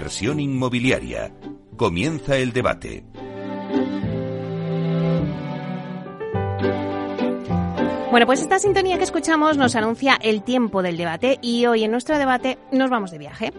[0.00, 1.30] Inversión inmobiliaria.
[1.76, 3.04] Comienza el debate.
[8.10, 11.90] Bueno, pues esta sintonía que escuchamos nos anuncia el tiempo del debate y hoy en
[11.90, 13.52] nuestro debate nos vamos de viaje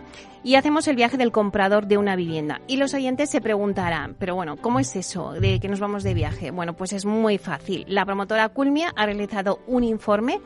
[0.43, 2.59] y hacemos el viaje del comprador de una vivienda.
[2.65, 6.15] Y los oyentes se preguntarán, pero bueno, ¿cómo es eso de que nos vamos de
[6.15, 6.49] viaje?
[6.49, 7.85] Bueno, pues es muy fácil.
[7.87, 10.41] La promotora Culmia ha realizado un informe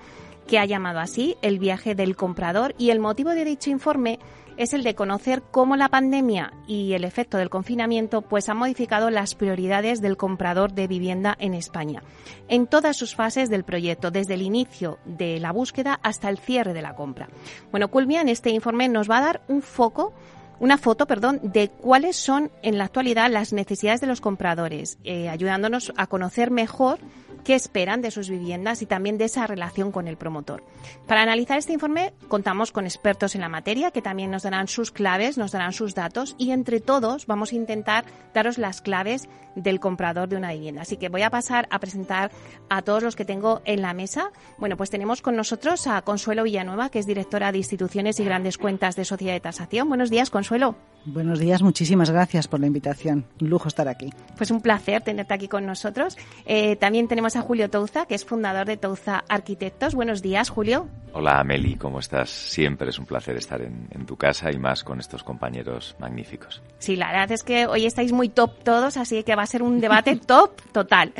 [0.46, 4.20] que ha llamado así el viaje del comprador y el motivo de dicho informe
[4.58, 9.09] es el de conocer cómo la pandemia y el efecto del confinamiento pues han modificado
[9.09, 12.04] las prioridades del comprador de vivienda en España
[12.48, 16.73] en todas sus fases del proyecto, desde el inicio de la búsqueda hasta el cierre
[16.73, 17.27] de la compra.
[17.72, 20.13] Bueno, Culmia en este informe nos va a dar un foco
[20.60, 25.27] una foto, perdón, de cuáles son en la actualidad las necesidades de los compradores, eh,
[25.27, 26.99] ayudándonos a conocer mejor
[27.46, 30.63] qué esperan de sus viviendas y también de esa relación con el promotor.
[31.07, 34.91] Para analizar este informe contamos con expertos en la materia que también nos darán sus
[34.91, 39.79] claves, nos darán sus datos y entre todos vamos a intentar daros las claves del
[39.79, 40.82] comprador de una vivienda.
[40.82, 42.32] Así que voy a pasar a presentar
[42.70, 44.32] a todos los que tengo en la mesa.
[44.57, 48.57] Bueno, pues tenemos con nosotros a Consuelo Villanueva, que es directora de instituciones y grandes
[48.57, 49.87] cuentas de Sociedad de Tasación.
[49.87, 50.76] Buenos días, Consuelo.
[51.05, 53.26] Buenos días, muchísimas gracias por la invitación.
[53.40, 54.12] Un lujo estar aquí.
[54.37, 56.18] Pues un placer tenerte aquí con nosotros.
[56.46, 59.96] Eh, también tenemos a Julio Touza, que es fundador de Touza Arquitectos.
[59.96, 60.88] Buenos días, Julio.
[61.14, 62.30] Hola, Meli, ¿cómo estás?
[62.30, 66.62] Siempre es un placer estar en, tu casa y más con estos compañeros magníficos.
[66.78, 69.64] Sí, la verdad es que hoy estáis muy top todos, así que va a ser
[69.64, 71.14] un debate top total.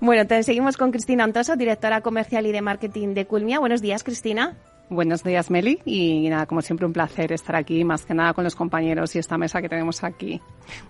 [0.00, 3.58] Bueno, entonces seguimos con Cristina Antoso, directora comercial y de marketing de Culmia.
[3.58, 4.56] Buenos días, Cristina.
[4.92, 5.78] Buenos días, Meli.
[5.86, 9.18] Y nada, como siempre, un placer estar aquí, más que nada con los compañeros y
[9.18, 10.38] esta mesa que tenemos aquí.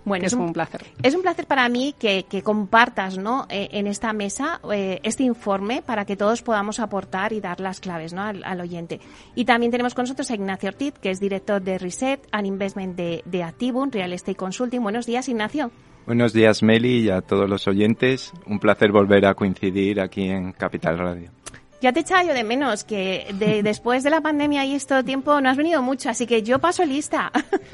[0.03, 0.83] Bueno, es un, placer.
[1.01, 3.45] Es un placer para mí que, compartas ¿no?
[3.49, 7.79] Eh, en esta mesa eh, este informe para que todos podamos aportar y dar las
[7.79, 8.23] claves ¿no?
[8.23, 8.99] al, oyente.
[9.35, 12.97] Y también tenemos con nosotros a Ignacio Ortiz, que es director de Reset and Investment
[12.97, 14.83] de, de Activum, Real Estate Consulting.
[14.83, 15.71] Buenos días, Ignacio.
[16.05, 18.33] Buenos días, Meli, y a todos los oyentes.
[18.45, 21.42] Un placer volver a coincidir aquí en Capital Radio.
[21.83, 23.27] Ya te echaba yo de menos, que
[23.61, 26.85] después de la pandemia y esto tiempo no has venido mucho, así que yo paso
[26.85, 27.29] lista.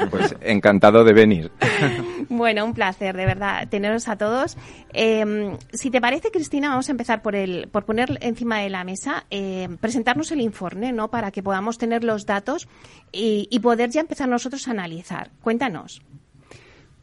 [0.10, 1.52] Pues encantado de venir.
[2.28, 4.58] Bueno, un placer, de verdad, teneros a todos.
[4.94, 8.84] Em, si te parece, Cristina, vamos a empezar por, el, por poner encima de la
[8.84, 11.12] mesa, em, presentarnos el informe, ¿no?
[11.12, 12.68] Para que podamos tener los datos
[13.12, 15.30] y, y poder ya empezar nosotros a analizar.
[15.44, 16.02] Cuéntanos.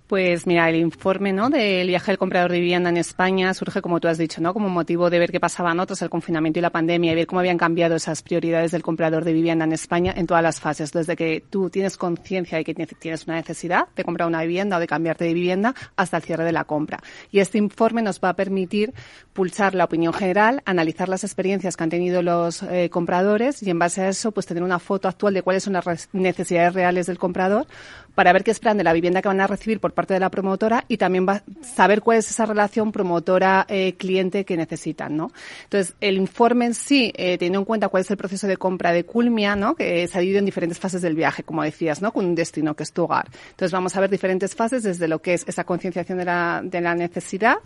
[0.06, 1.50] Pues mira, el informe ¿no?
[1.50, 4.54] del viaje del comprador de vivienda en España surge, como tú has dicho, ¿no?
[4.54, 5.84] como motivo de ver qué pasaba ¿no?
[5.84, 9.24] tras el confinamiento y la pandemia y ver cómo habían cambiado esas prioridades del comprador
[9.24, 12.74] de vivienda en España en todas las fases, desde que tú tienes conciencia de que
[12.74, 16.44] tienes una necesidad de comprar una vivienda o de cambiarte de vivienda hasta el cierre
[16.44, 17.02] de la compra.
[17.32, 18.94] Y este informe nos va a permitir
[19.32, 23.80] pulsar la opinión general, analizar las experiencias que han tenido los eh, compradores y en
[23.80, 27.18] base a eso pues tener una foto actual de cuáles son las necesidades reales del
[27.18, 27.66] comprador
[28.16, 30.30] para ver qué esperan de la vivienda que van a recibir por parte de la
[30.30, 35.30] promotora y también va saber cuál es esa relación promotora-cliente que necesitan, ¿no?
[35.64, 38.92] Entonces, el informe en sí, eh, teniendo en cuenta cuál es el proceso de compra
[38.92, 39.74] de Culmia, ¿no?
[39.74, 42.10] Que se ha dividido en diferentes fases del viaje, como decías, ¿no?
[42.10, 43.28] Con un destino que es tu hogar.
[43.50, 46.80] Entonces, vamos a ver diferentes fases desde lo que es esa concienciación de la, de
[46.80, 47.58] la necesidad,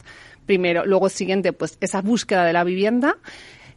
[0.46, 3.18] primero, luego siguiente, pues esa búsqueda de la vivienda,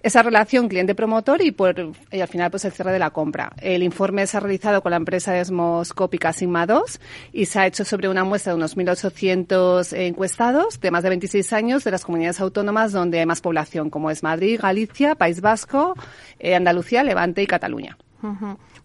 [0.04, 1.76] esa relación cliente-promotor y, por,
[2.12, 3.54] y al final pues el cierre de la compra.
[3.62, 7.00] El informe se ha realizado con la empresa Esmoscópica Sigma 2
[7.32, 11.54] y se ha hecho sobre una muestra de unos 1.800 encuestados de más de 26
[11.54, 15.96] años de las comunidades autónomas donde hay más población, como es Madrid, Galicia, País Vasco,
[16.38, 17.98] eh, Andalucía, Levante y Cataluña.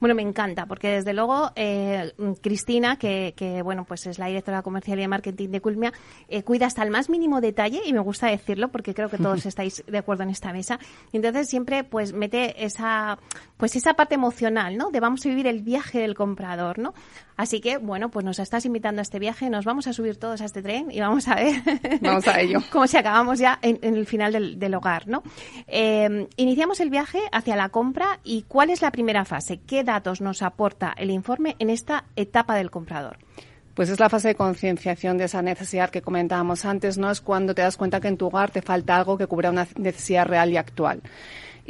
[0.01, 4.63] Bueno, me encanta, porque desde luego eh, Cristina, que, que, bueno, pues es la directora
[4.63, 5.93] comercial y de marketing de Culmia,
[6.29, 9.45] eh, cuida hasta el más mínimo detalle, y me gusta decirlo porque creo que todos
[9.47, 10.79] estáis de acuerdo en esta mesa.
[11.11, 13.19] Y entonces siempre pues mete esa,
[13.59, 14.91] pues esa parte emocional, ¿no?
[14.91, 16.95] De vamos a vivir el viaje del comprador, ¿no?
[17.37, 20.41] Así que, bueno, pues nos estás invitando a este viaje, nos vamos a subir todos
[20.41, 21.57] a este tren y vamos a ver.
[22.01, 22.61] Vamos a ello.
[22.73, 25.23] cómo si acabamos ya en, el final del, hogar, ¿no?
[25.67, 29.61] Eh, iniciamos el viaje hacia la compra y ¿cuál es la primera fase?
[29.67, 33.19] ¿Qué datos nos aporta el informe en esta etapa del comprador?
[33.75, 37.11] Pues es la fase de concienciación de esa necesidad que comentábamos antes, ¿no?
[37.11, 39.67] Es cuando te das cuenta que en tu hogar te falta algo que cubra una
[39.77, 41.03] necesidad real y actual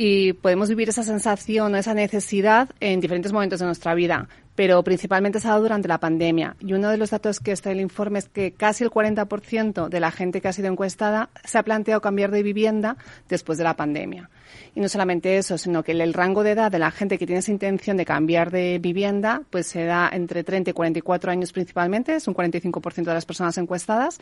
[0.00, 5.38] y podemos vivir esa sensación esa necesidad en diferentes momentos de nuestra vida pero principalmente
[5.38, 6.56] se ha dado durante la pandemia.
[6.58, 9.88] Y uno de los datos que está en el informe es que casi el 40%
[9.88, 12.96] de la gente que ha sido encuestada se ha planteado cambiar de vivienda
[13.28, 14.30] después de la pandemia.
[14.74, 17.40] Y no solamente eso, sino que el, rango de edad de la gente que tiene
[17.40, 22.16] esa intención de cambiar de vivienda, pues se da entre 30 y 44 años principalmente,
[22.16, 24.18] es un 45% de las personas encuestadas.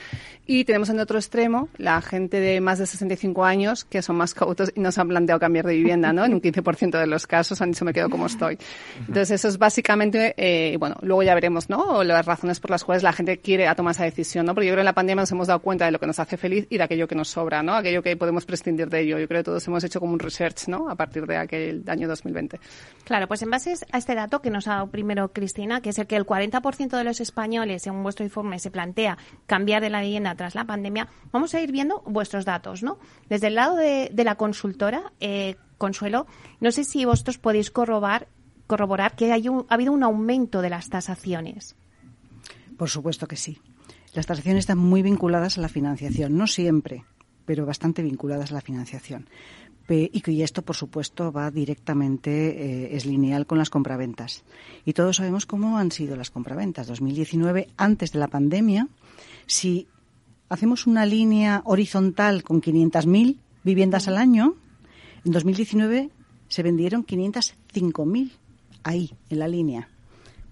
[0.47, 4.35] Y tenemos en otro extremo la gente de más de 65 años que son más
[4.35, 6.25] cautos y no se han planteado cambiar de vivienda, ¿no?
[6.25, 8.59] En un 15% de los casos han dicho me quedo como estoy.
[9.01, 12.03] Entonces eso es básicamente 2019 eh, bueno, luego ya veremos, ¿no?
[12.05, 14.55] Las razones por las cuales la gente quiere tomar esa decisión, ¿no?
[14.55, 16.19] Porque yo creo que en la pandemia nos hemos dado cuenta de lo que nos
[16.19, 17.75] hace feliz y de aquello que nos sobra, ¿no?
[17.75, 19.19] Aquello que podemos prescindir de ello.
[19.19, 20.89] Yo creo que todos hemos hecho como un research, ¿no?
[20.89, 22.59] A partir de aquel año 2020.
[23.05, 25.99] Claro, pues en base a este dato que nos ha dado primero Cristina, que es
[25.99, 30.01] el que el 40% de los españoles, según vuestro informe, se plantea cambiar de la
[30.01, 32.99] vivienda tras la pandemia, vamos a ir viendo vuestros datos, ¿no?
[33.29, 36.27] Desde el lado de, la consultora, eh, Consuelo,
[36.61, 38.29] no sé si vosotros podéis corroborar,
[38.67, 41.77] corroborar que hay ha habido un aumento de las tasaciones.
[42.77, 43.61] Por supuesto que sí.
[44.15, 47.05] Las tasaciones están muy vinculadas a la financiación, no siempre,
[47.45, 49.29] pero bastante vinculadas a la financiación.
[49.89, 54.43] Y esto, por supuesto, va directamente, eh, es lineal con las compraventas.
[54.85, 56.89] Y todos sabemos cómo han sido las compraventas.
[56.89, 58.89] 2019, antes de la pandemia,
[59.47, 59.87] si
[60.49, 64.57] hacemos una línea horizontal con 500.000 viviendas al año,
[65.25, 66.11] en 2019
[66.49, 68.33] se vendieron 505.000
[68.83, 69.89] ahí, en la línea.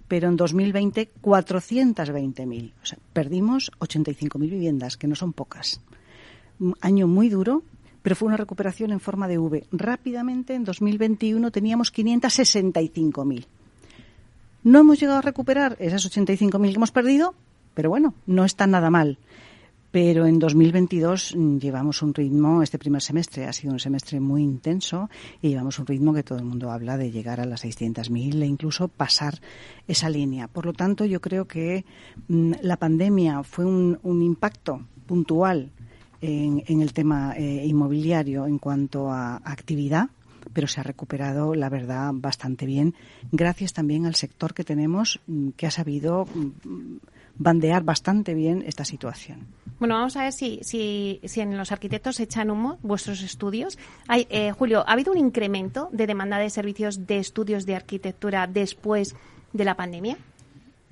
[0.07, 2.71] Pero en 2020, 420.000.
[2.81, 5.81] O sea, perdimos 85.000 viviendas, que no son pocas.
[6.79, 7.63] Año muy duro,
[8.05, 9.65] pero fue una recuperación en forma de V.
[9.71, 13.47] Rápidamente, en 2021, teníamos 565.000.
[14.61, 17.33] No hemos llegado a recuperar esas 85.000 que hemos perdido,
[17.73, 19.17] pero bueno, no está nada mal.
[19.89, 24.43] Pero en 2022 mm, llevamos un ritmo, este primer semestre ha sido un semestre muy
[24.43, 25.09] intenso
[25.41, 28.45] y llevamos un ritmo que todo el mundo habla de llegar a las 600.000 e
[28.45, 29.41] incluso pasar
[29.87, 30.47] esa línea.
[30.47, 31.85] Por lo tanto, yo creo que
[32.27, 35.71] mm, la pandemia fue un, impacto puntual
[36.25, 40.09] en, el tema eh, inmobiliario en cuanto a actividad,
[40.53, 42.93] pero se ha recuperado, la verdad, bastante bien,
[43.31, 46.27] gracias también al sector que tenemos, mm, que ha sabido
[47.37, 49.47] bandear bastante bien esta situación.
[49.79, 53.77] Bueno, vamos a ver si, si, si en los arquitectos echan humo vuestros estudios.
[54.07, 58.47] Hay, eh, Julio, ¿ha habido un incremento de demanda de servicios de estudios de arquitectura
[58.47, 59.15] después
[59.51, 60.17] de la pandemia?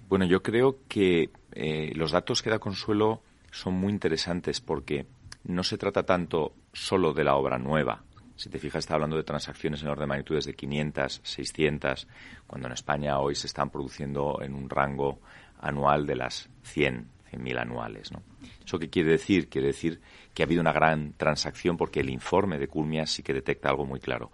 [0.09, 3.21] Bueno, yo creo que eh, los datos que da Consuelo
[3.51, 5.05] son muy interesantes porque
[5.43, 8.03] no se trata tanto solo de la obra nueva.
[8.35, 12.07] Si te fijas, está hablando de transacciones en orden de magnitudes de 500, 600,
[12.47, 15.19] cuando en España hoy se están produciendo en un rango
[15.59, 18.11] anual de las 100, 100.000 anuales.
[18.11, 18.23] ¿no?
[18.65, 19.49] ¿Eso qué quiere decir?
[19.49, 20.01] Quiere decir
[20.33, 23.85] que ha habido una gran transacción porque el informe de Culmia sí que detecta algo
[23.85, 24.31] muy claro.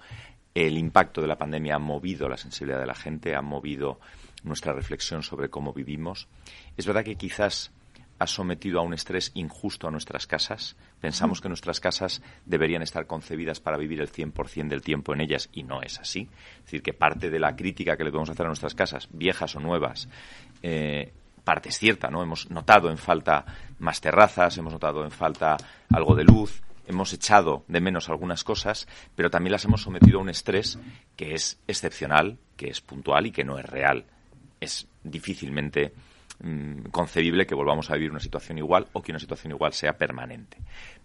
[0.55, 3.99] El impacto de la pandemia ha movido la sensibilidad de la gente, ha movido
[4.43, 6.27] nuestra reflexión sobre cómo vivimos.
[6.77, 7.71] Es verdad que quizás
[8.19, 10.75] ha sometido a un estrés injusto a nuestras casas.
[10.99, 15.49] Pensamos que nuestras casas deberían estar concebidas para vivir el 100% del tiempo en ellas
[15.53, 16.29] y no es así.
[16.57, 19.55] Es decir, que parte de la crítica que le podemos hacer a nuestras casas, viejas
[19.55, 20.09] o nuevas,
[20.61, 21.13] eh,
[21.45, 22.21] parte es cierta, ¿no?
[22.21, 23.45] Hemos notado en falta
[23.79, 25.55] más terrazas, hemos notado en falta
[25.89, 30.21] algo de luz, hemos echado de menos algunas cosas, pero también las hemos sometido a
[30.21, 30.77] un estrés
[31.15, 34.05] que es excepcional, que es puntual y que no es real.
[34.59, 35.93] Es difícilmente
[36.41, 39.97] Mm, concebible que volvamos a vivir una situación igual o que una situación igual sea
[39.97, 40.57] permanente.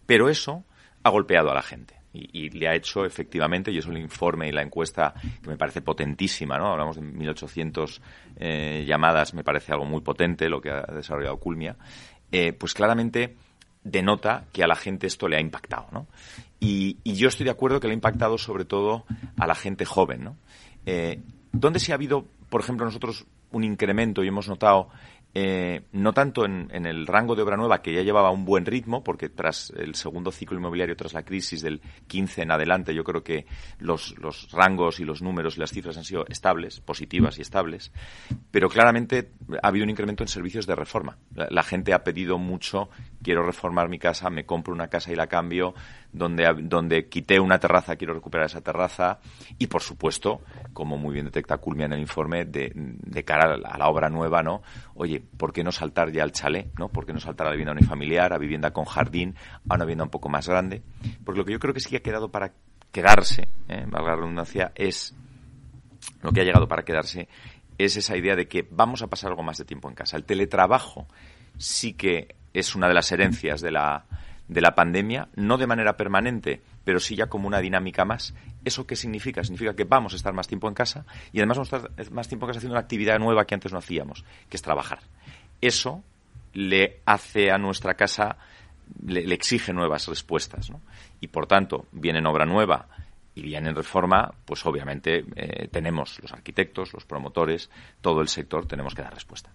[0.07, 0.65] Pero eso
[1.03, 1.95] ha golpeado a la gente.
[2.13, 5.83] Y, le ha hecho efectivamente, y eso el informe y la encuesta que me parece
[5.83, 6.71] potentísima, ¿no?
[6.71, 8.01] Hablamos de 1.800
[8.37, 11.77] eh, llamadas, me parece algo muy potente lo que ha desarrollado Culmia,
[12.31, 13.35] eh, pues claramente
[13.83, 16.07] denota que a la gente esto le ha impactado, ¿no?
[16.61, 20.23] Y, yo estoy de acuerdo que le ha impactado sobre todo a la gente joven,
[20.23, 20.37] ¿no?
[20.87, 24.89] Eh, ¿Dónde se ha habido, por ejemplo, nosotros un incremento y hemos notado
[25.37, 29.03] eh, no tanto en, el rango de obra nueva, que ya llevaba un buen ritmo,
[29.03, 33.25] porque tras el segundo ciclo inmobiliario, tras la crisis del 15 en adelante, yo creo
[33.25, 33.47] que
[33.79, 34.15] los,
[34.53, 37.91] rangos y los números y las cifras han sido estables, positivas y estables,
[38.53, 41.19] pero claramente ha habido un incremento en servicios de reforma.
[41.35, 42.89] La, gente ha pedido mucho,
[43.21, 45.75] quiero reformar mi casa, me compro una casa y la cambio,
[46.15, 49.19] donde, donde quité una terraza, quiero recuperar esa terraza,
[49.59, 50.43] y por supuesto,
[50.73, 54.63] como muy bien detecta Culmia en el informe, de, cara a la obra nueva, ¿no?
[54.95, 56.73] Oye, ¿por qué no saltar ya al chalet?
[56.79, 56.89] ¿no?
[56.89, 59.35] ¿Por qué no saltar a la vivienda unifamiliar, a vivienda con jardín,
[59.69, 60.83] a una vivienda un poco más grande?
[61.25, 62.53] Porque lo que yo creo que sí ha quedado para
[62.93, 63.85] quedarse, ¿eh?
[63.89, 65.15] valga la redundancia, es
[66.23, 67.29] lo que ha llegado para quedarse
[67.77, 70.17] es esa idea de que vamos a pasar algo más de tiempo en casa.
[70.17, 71.09] El teletrabajo
[71.59, 74.07] sí que es una de las herencias de la,
[74.49, 78.35] de la pandemia, no de manera permanente, pero sí ya como una dinámica más.
[78.65, 79.43] ¿Eso qué significa?
[79.43, 82.29] Significa que vamos a estar más tiempo en casa y además vamos a estar más
[82.29, 85.01] tiempo en casa haciendo una actividad nueva que antes no hacíamos, que es trabajar.
[85.61, 86.03] Eso
[86.53, 88.37] le hace a nuestra casa,
[89.07, 90.71] le, exige nuevas respuestas.
[90.71, 90.81] ¿no?
[91.21, 92.87] Y por tanto, viene en obra nueva
[93.35, 97.71] y viene en reforma, pues obviamente eh, tenemos los arquitectos, los promotores,
[98.01, 99.51] todo el sector, tenemos que dar respuesta.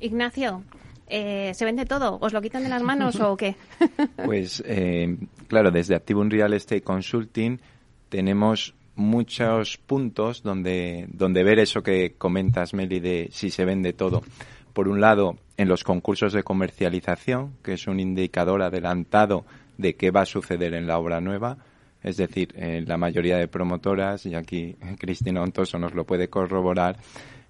[0.00, 0.64] Ignacio,
[1.08, 2.18] eh, ¿se vende todo?
[2.20, 3.56] ¿Os lo quitan de las manos o qué?
[4.24, 7.58] pues, eh, claro, desde Activum Real Estate Consulting
[8.08, 14.22] tenemos muchos puntos donde, donde ver eso que comentas, Meli, de si se vende todo.
[14.72, 19.44] Por un lado, en los concursos de comercialización, que es un indicador adelantado
[19.78, 21.58] de qué va a suceder en la obra nueva.
[22.02, 22.54] Es decir,
[22.86, 26.96] la mayoría de promotoras, y aquí Cristina Ontoso nos lo puede corroborar,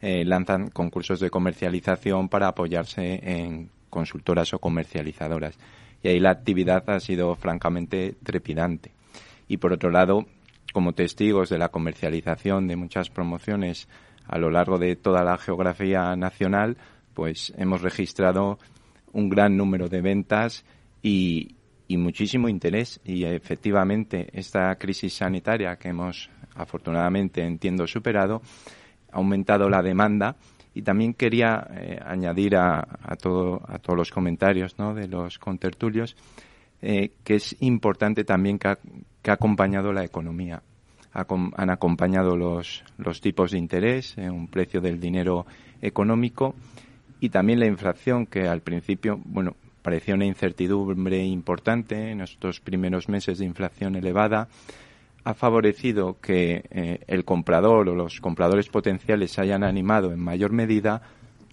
[0.00, 5.58] eh, lanzan concursos de comercialización para apoyarse en consultoras o comercializadoras.
[6.02, 8.92] Y ahí la actividad ha sido francamente trepidante.
[9.48, 10.26] Y por otro lado,
[10.72, 13.88] como testigos de la comercialización de muchas promociones
[14.26, 16.76] a lo largo de toda la geografía nacional,
[17.14, 18.58] pues hemos registrado
[19.12, 20.64] un gran número de ventas
[21.02, 21.54] y,
[21.88, 23.00] muchísimo interés.
[23.04, 28.42] Y efectivamente, esta crisis sanitaria que hemos afortunadamente, entiendo, superado,
[29.16, 30.36] aumentado la demanda.
[30.74, 32.86] Y también quería eh, añadir a,
[33.20, 36.14] todo, a todos los comentarios de los contertulios
[36.82, 38.78] eh, que es importante también que ha,
[39.32, 40.62] acompañado la economía.
[41.12, 45.46] han acompañado los, los tipos de interés, eh, un precio del dinero
[45.80, 46.54] económico
[47.18, 53.08] y también la inflación que al principio, bueno, parecía una incertidumbre importante en estos primeros
[53.08, 54.48] meses de inflación elevada,
[55.26, 60.52] ha favorecido que eh, el comprador o los compradores potenciales se hayan animado en mayor
[60.52, 61.02] medida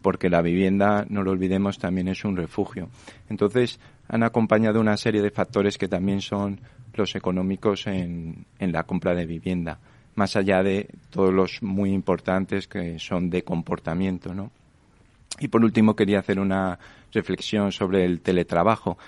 [0.03, 2.89] porque la vivienda, no lo olvidemos, también es un refugio.
[3.29, 6.59] Entonces, han acompañado una serie de factores que también son
[6.93, 9.79] los económicos en, en la compra de vivienda,
[10.13, 14.51] más allá de todos los muy importantes que son de comportamiento, ¿no?
[15.39, 16.77] Y por último quería hacer una
[17.11, 18.99] reflexión sobre el teletrabajo,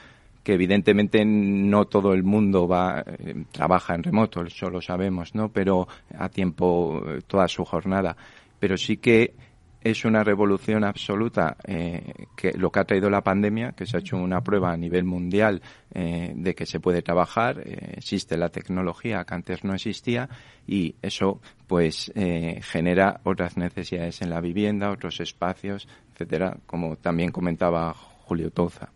[0.45, 5.49] que evidentemente no todo el mundo va eh, trabaja en remoto, eso lo sabemos, ¿no?
[5.49, 8.15] Pero a tiempo eh, toda su jornada.
[8.59, 9.33] Pero sí que
[9.81, 14.01] es una revolución absoluta eh, que lo que ha traído la pandemia, que se ha
[14.01, 15.61] hecho una prueba a nivel mundial
[15.93, 20.27] de que se puede trabajar, existe la tecnología que antes no existía
[20.67, 27.93] y eso pues genera otras necesidades en la vivienda, otros espacios, etcétera, como también comentaba
[27.93, 28.94] Julio Toza.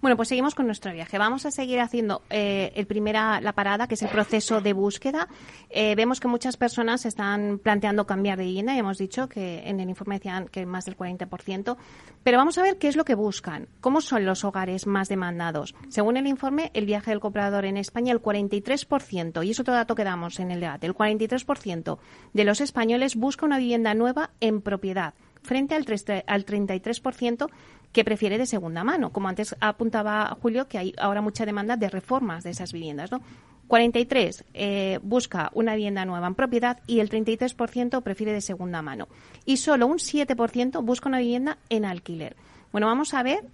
[0.00, 1.18] Bueno, pues seguimos con nuestro viaje.
[1.18, 5.28] Vamos a seguir haciendo eh, el primera la parada, que es el proceso de búsqueda.
[5.70, 8.72] Eh, vemos que muchas personas están planteando cambiar de vivienda.
[8.72, 11.76] Ya hemos dicho que en el informe decían que más del 40%.
[12.22, 13.68] Pero vamos a ver qué es lo que buscan.
[13.80, 15.74] ¿Cómo son los hogares más demandados?
[15.88, 19.94] Según el informe, el viaje del comprador en España, el 43%, y es otro dato
[19.94, 21.98] que damos en el debate, el 43%
[22.32, 27.48] de los españoles busca una vivienda nueva en propiedad frente al, 3, al 33%
[27.94, 29.10] que prefiere de segunda mano.
[29.10, 33.22] Como antes apuntaba Julio, que hay ahora mucha demanda de reformas de esas viviendas, ¿no?
[33.68, 39.08] 43 eh, busca una vivienda nueva en propiedad y el 33% prefiere de segunda mano.
[39.46, 42.36] Y solo un 7% busca una vivienda en alquiler.
[42.72, 43.44] Bueno, vamos a ver,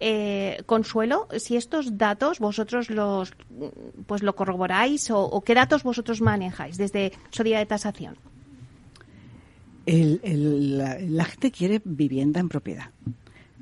[0.00, 3.34] eh, Consuelo, si estos datos vosotros los
[4.06, 8.16] pues lo corroboráis o, qué datos vosotros manejáis desde Sociedad de Tasación.
[9.86, 12.90] la, gente quiere vivienda en propiedad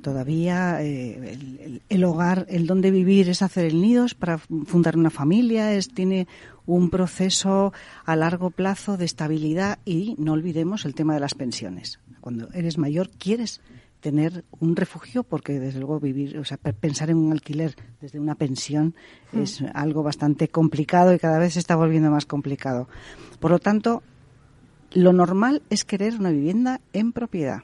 [0.01, 5.09] todavía eh, el, hogar, el donde vivir es hacer el nido, es para fundar una
[5.09, 6.27] familia, es, tiene
[6.65, 7.73] un proceso
[8.05, 11.99] a largo plazo de estabilidad y no olvidemos el tema de las pensiones.
[12.21, 13.61] Cuando eres mayor quieres
[13.99, 18.35] tener un refugio porque desde luego vivir, o sea, pensar en un alquiler desde una
[18.35, 18.95] pensión
[19.31, 19.41] hmm.
[19.41, 22.87] es algo bastante complicado y cada vez se está volviendo más complicado.
[23.39, 24.03] Por lo tanto,
[24.91, 27.63] lo normal es querer una vivienda en propiedad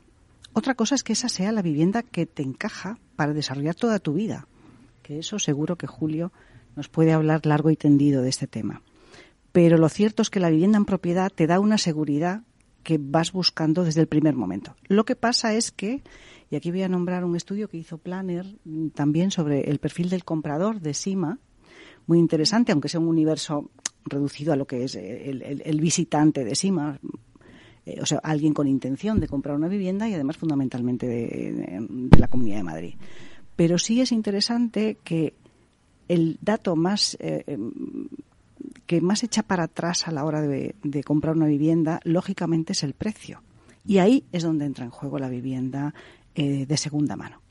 [0.53, 4.13] otra cosa es que esa sea la vivienda que te encaja para desarrollar toda tu
[4.13, 4.47] vida,
[5.01, 6.31] que eso seguro que Julio
[6.75, 8.81] nos puede hablar largo y tendido de este tema.
[9.51, 12.41] Pero lo cierto es que la vivienda en propiedad te da una seguridad
[12.83, 14.75] que vas buscando desde el primer momento.
[14.87, 16.03] Lo que pasa es que,
[16.49, 20.09] y aquí voy a nombrar un estudio que hizo Planner mm, también sobre el perfil
[20.09, 21.39] del comprador de Sima,
[22.05, 23.69] muy interesante, aunque sea un universo
[24.05, 26.99] reducido a lo que es el visitante de Sima,
[27.85, 32.27] eh, o sea, alguien con intención de comprar una vivienda y además fundamentalmente de, la
[32.27, 32.95] Comunidad de Madrid.
[33.55, 35.33] Pero sí es interesante que
[36.07, 37.71] el dato más eh, em,
[38.85, 40.75] que más echa para atrás a la hora de,
[41.05, 43.41] comprar una vivienda, lógicamente, es el precio.
[43.85, 45.93] Y ahí es donde entra en juego la vivienda
[46.35, 47.41] eh, de segunda mano.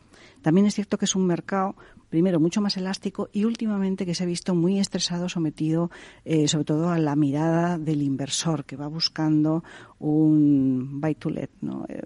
[0.40, 1.76] También es cierto que es un mercado
[2.12, 5.90] primero mucho más elástico y últimamente que se ha visto muy estresado, sometido
[6.26, 9.64] eh, sobre todo a la mirada del inversor que va buscando
[9.98, 11.86] un buy to let, ¿no?
[11.88, 12.02] Eh,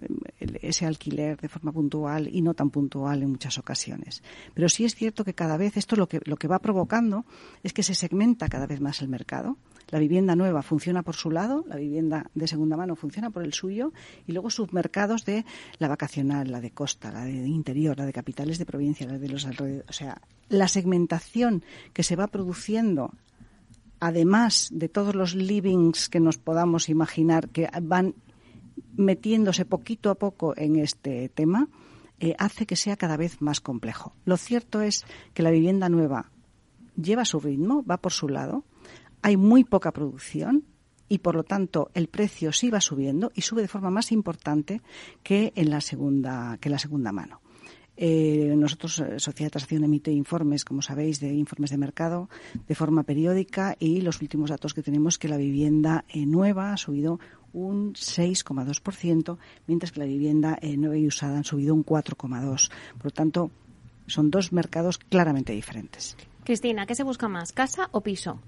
[0.61, 4.23] ese alquiler de forma puntual y no tan puntual en muchas ocasiones.
[4.53, 7.25] Pero sí es cierto que cada vez esto lo que, lo que va provocando
[7.61, 9.57] es que se segmenta cada vez más el mercado
[9.89, 13.53] la vivienda nueva funciona por su lado, la vivienda de segunda mano funciona por el
[13.53, 13.93] suyo
[14.25, 15.45] y luego submercados de
[15.79, 19.29] la vacacional, la de costa, la de interior, la de capitales de provincia, la de
[19.29, 19.96] los alrededores.
[19.97, 21.63] Sea, la segmentación
[21.93, 23.15] que se va produciendo
[23.99, 28.13] además de todos los livings que nos podamos imaginar que van
[28.95, 31.67] metiéndose poquito a poco en este tema,
[32.19, 34.13] eh, hace que sea cada vez más complejo.
[34.23, 36.29] Lo cierto es que la vivienda nueva
[36.95, 38.65] lleva su ritmo, va por su lado,
[39.23, 40.63] hay muy poca producción
[41.09, 44.83] y por lo tanto el precio sí va subiendo y sube de forma más importante
[45.23, 47.41] que en la segunda que en la segunda mano.
[47.97, 52.29] Eh, nosotros, eh, Sociedad de Transacción, emite informes, como sabéis, de informes de mercado
[52.67, 56.77] de forma periódica y los últimos datos que tenemos que la vivienda eh, nueva ha
[56.77, 57.19] subido
[57.53, 62.69] un 6,2%, mientras que la vivienda nueva y usada han subido un 4,2%.
[62.97, 63.51] Por lo tanto,
[64.05, 66.15] son dos mercados claramente diferentes.
[66.43, 68.39] Cristina, ¿qué se busca más, casa o piso?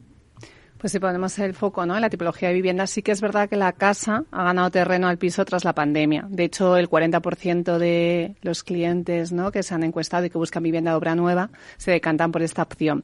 [0.80, 1.96] Pues si ponemos el foco ¿no?
[1.96, 5.10] en la tipología de vivienda, sí que es verdad que la casa ha ganado terreno
[5.10, 6.26] al piso tras la pandemia.
[6.30, 9.52] De hecho, el 40% de los clientes ¿no?
[9.52, 12.62] que se han encuestado y que buscan vivienda de obra nueva se decantan por esta
[12.62, 13.04] opción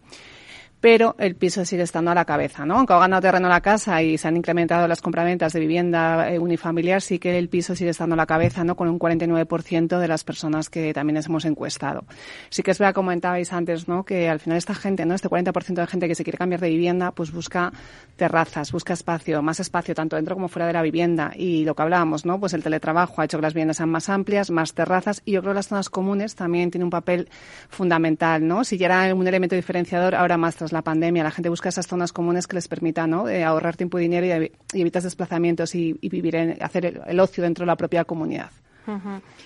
[0.85, 2.77] pero el piso sigue estando a la cabeza, ¿no?
[2.77, 6.37] Aunque ha ganado terreno la casa y se han incrementado las compraventas de vivienda eh,
[6.37, 8.75] unifamiliar, sí que el piso sigue estando a la cabeza, ¿no?
[8.75, 12.03] Con un 49% de las personas que también les hemos encuestado.
[12.51, 14.03] Sí que es verdad, comentabais antes, ¿no?
[14.03, 15.15] Que al final esta gente, ¿no?
[15.15, 17.73] Este 40% de gente que se quiere cambiar de vivienda, pues busca
[18.15, 21.31] terrazas, busca espacio, más espacio, tanto dentro como fuera de la vivienda.
[21.35, 22.39] Y lo que hablábamos, ¿no?
[22.39, 25.41] Pues el teletrabajo ha hecho que las viviendas sean más amplias, más terrazas, y yo
[25.41, 27.27] creo que las zonas comunes también tienen un papel
[27.69, 28.63] fundamental, ¿no?
[28.63, 31.23] Si ya era un elemento diferenciador, ahora más tras la pandemia.
[31.23, 33.27] La gente busca esas zonas comunes que les permitan ¿no?
[33.27, 34.27] Eh, ahorrar tiempo y dinero
[34.73, 38.51] y, evitar desplazamientos y, vivir en, hacer el, ocio dentro de la propia comunidad.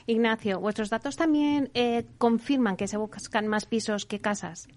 [0.05, 4.67] Ignacio, ¿vuestros datos también eh, confirman que se buscan más pisos que casas?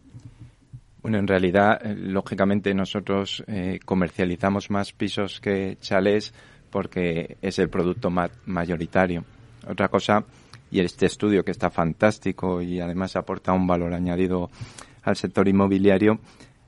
[1.03, 3.43] Bueno, en realidad, eh, lógicamente, nosotros
[3.85, 6.33] comercializamos más pisos que chalés
[6.71, 8.09] porque es el producto
[8.47, 9.25] mayoritario.
[9.69, 10.25] Otra cosa,
[10.71, 14.51] y este estudio que está fantástico y además aporta un valor añadido
[15.03, 16.21] al sector inmobiliario,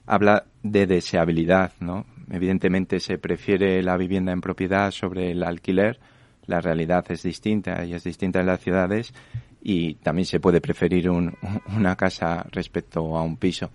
[0.06, 2.06] habla de deseabilidad, ¿no?
[2.30, 6.00] Evidentemente se prefiere la vivienda en propiedad sobre el alquiler,
[6.46, 9.12] la realidad es distinta y es distinta en las ciudades
[9.62, 11.08] y también se puede preferir
[11.76, 13.70] una casa respecto a un piso,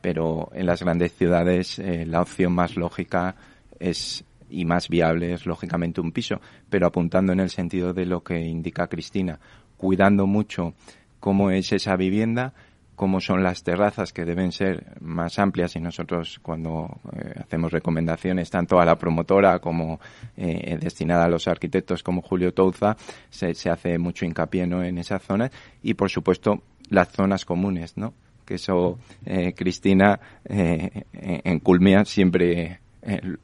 [0.00, 3.34] pero en las grandes ciudades eh, la opción más lógica
[3.78, 8.22] es y más viable es lógicamente un piso, pero apuntando en el sentido de lo
[8.22, 9.40] que indica Cristina,
[9.78, 10.74] cuidando mucho
[11.18, 12.52] cómo es esa vivienda
[12.96, 18.50] cómo son las terrazas que deben ser más amplias y nosotros cuando eh, hacemos recomendaciones
[18.50, 20.00] tanto a la promotora como
[20.36, 22.96] eh, destinada a los arquitectos como Julio Touza
[23.30, 24.82] se, hace mucho hincapié ¿no?
[24.82, 25.50] en esas zonas
[25.82, 28.12] y por supuesto las zonas comunes no
[28.44, 32.81] que eso eh, Cristina en Culmia siempre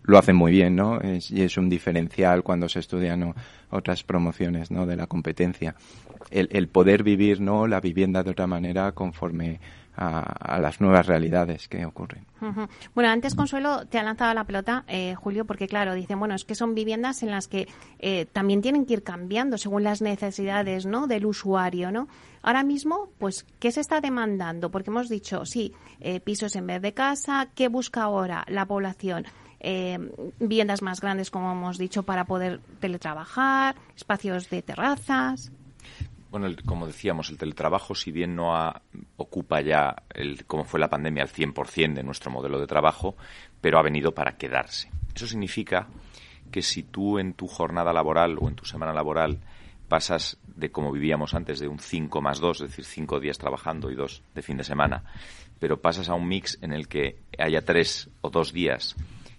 [0.02, 1.00] lo hace muy bien, ¿no?
[1.02, 3.34] y es un diferencial cuando se estudian
[3.70, 4.86] otras promociones, ¿no?
[4.86, 5.74] De la competencia
[6.30, 9.60] el, poder vivir no la vivienda de otra manera conforme
[9.96, 12.24] a, las nuevas realidades que ocurren.
[12.94, 16.44] Bueno, antes Consuelo te ha lanzado la pelota, eh, Julio, porque claro, dicen, bueno, es
[16.44, 17.66] que son viviendas en las que
[17.98, 21.08] eh, también tienen que ir cambiando según las necesidades ¿no?
[21.08, 22.06] del usuario, ¿no?
[22.42, 24.70] Ahora mismo, pues, ¿qué se está demandando?
[24.70, 29.26] Porque hemos dicho, sí, eh, pisos en vez de casa, ¿qué busca ahora la población?
[29.60, 35.52] Viviendas más grandes, como hemos dicho, para poder teletrabajar, espacios de terrazas.
[36.30, 38.52] Bueno, como decíamos, el teletrabajo, si bien no
[39.16, 43.16] ocupa ya, el, como fue la pandemia, el 100% de nuestro modelo de trabajo,
[43.60, 44.90] pero ha venido para quedarse.
[45.14, 45.88] Eso significa
[46.50, 49.38] que si tú en tu jornada laboral o en tu semana laboral
[49.88, 53.90] pasas de como vivíamos antes, de un 5 más 2, es decir, 5 días trabajando
[53.90, 55.04] y 2 de fin de semana,
[55.58, 58.96] pero pasas a un mix en el que haya 3 o 2 días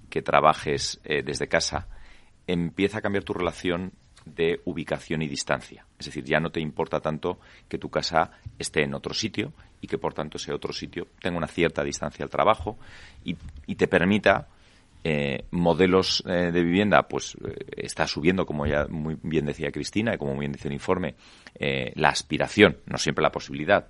[0.09, 1.87] que trabajes eh, desde casa,
[2.47, 3.93] empieza a cambiar tu relación
[4.25, 5.85] de ubicación y distancia.
[5.97, 9.87] Es decir, ya no te importa tanto que tu casa esté en otro sitio y
[9.87, 12.77] que por tanto ese otro sitio tenga una cierta distancia al trabajo
[13.23, 13.35] y,
[13.75, 14.47] te permita
[15.01, 20.13] eh, modelos eh, de vivienda, pues eh, está subiendo, como ya muy bien decía Cristina
[20.13, 21.15] y como muy bien dice el informe,
[21.95, 23.87] la aspiración, no siempre la posibilidad,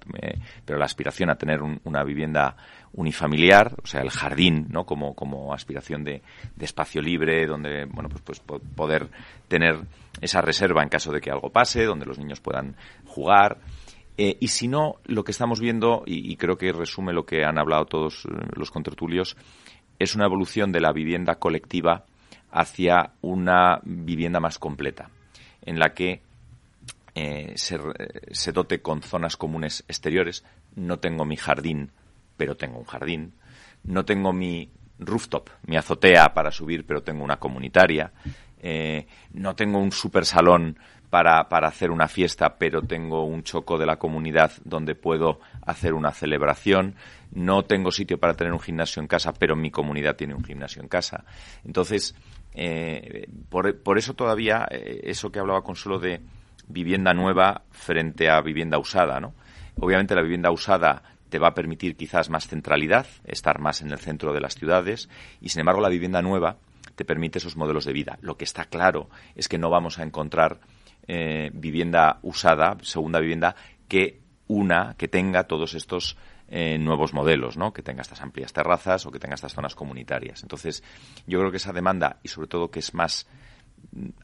[0.65, 2.55] pero la aspiración a tener una vivienda
[2.93, 4.85] unifamiliar, o sea, el jardín, ¿no?
[4.85, 6.23] Como, como aspiración de,
[6.59, 9.09] espacio libre, donde, bueno, pues, pues poder
[9.47, 9.81] tener
[10.19, 13.59] esa reserva en caso de que algo pase, donde los niños puedan jugar.
[14.17, 17.85] Y si no, lo que estamos viendo, y, creo que resume lo que han hablado
[17.85, 19.37] todos los contertulios,
[19.99, 22.05] es una evolución de la vivienda colectiva
[22.51, 25.09] hacia una vivienda más completa,
[25.62, 26.21] en la que
[27.13, 27.77] eh, se,
[28.31, 30.43] se, dote con zonas comunes exteriores.
[30.75, 31.91] No tengo mi jardín
[32.39, 33.33] pero tengo un jardín.
[33.83, 38.13] No tengo mi rooftop, mi azotea para subir, pero tengo una comunitaria.
[38.62, 43.77] Eh, no tengo un super salón para, para hacer una fiesta, pero tengo un choco
[43.77, 46.95] de la comunidad donde puedo hacer una celebración.
[47.32, 50.82] No tengo sitio para tener un gimnasio en casa, pero mi comunidad tiene un gimnasio
[50.82, 51.25] en casa.
[51.63, 52.15] Entonces,
[52.53, 56.21] eh, por, por, eso todavía, eh, eso que hablaba Consuelo de
[56.67, 59.34] vivienda nueva frente a vivienda usada, ¿no?
[59.79, 63.99] Obviamente la vivienda usada te va a permitir quizás más centralidad, estar más en el
[63.99, 65.10] centro de las ciudades,
[65.41, 66.58] y sin embargo la vivienda nueva
[66.95, 68.17] te permite esos modelos de vida.
[68.21, 70.60] Lo que está claro es que no vamos a encontrar
[71.08, 73.55] eh, vivienda usada, segunda vivienda,
[73.88, 76.17] que una, que tenga todos estos
[76.49, 77.71] eh, nuevos modelos, ¿no?
[77.71, 80.41] Que tenga estas amplias terrazas o que tenga estas zonas comunitarias.
[80.41, 80.83] Entonces,
[81.27, 83.27] yo creo que esa demanda, y sobre todo que es más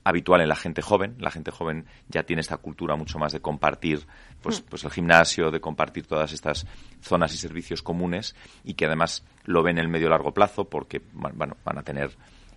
[0.04, 1.16] habitual en la gente joven.
[1.20, 4.06] La gente joven ya tiene esta cultura mucho más de compartir
[4.42, 4.66] pues, mm.
[4.70, 6.68] pues el gimnasio, de compartir todas estas
[7.02, 11.02] zonas y servicios comunes y que además lo ven en el medio largo plazo porque
[11.14, 12.12] bueno, van a tener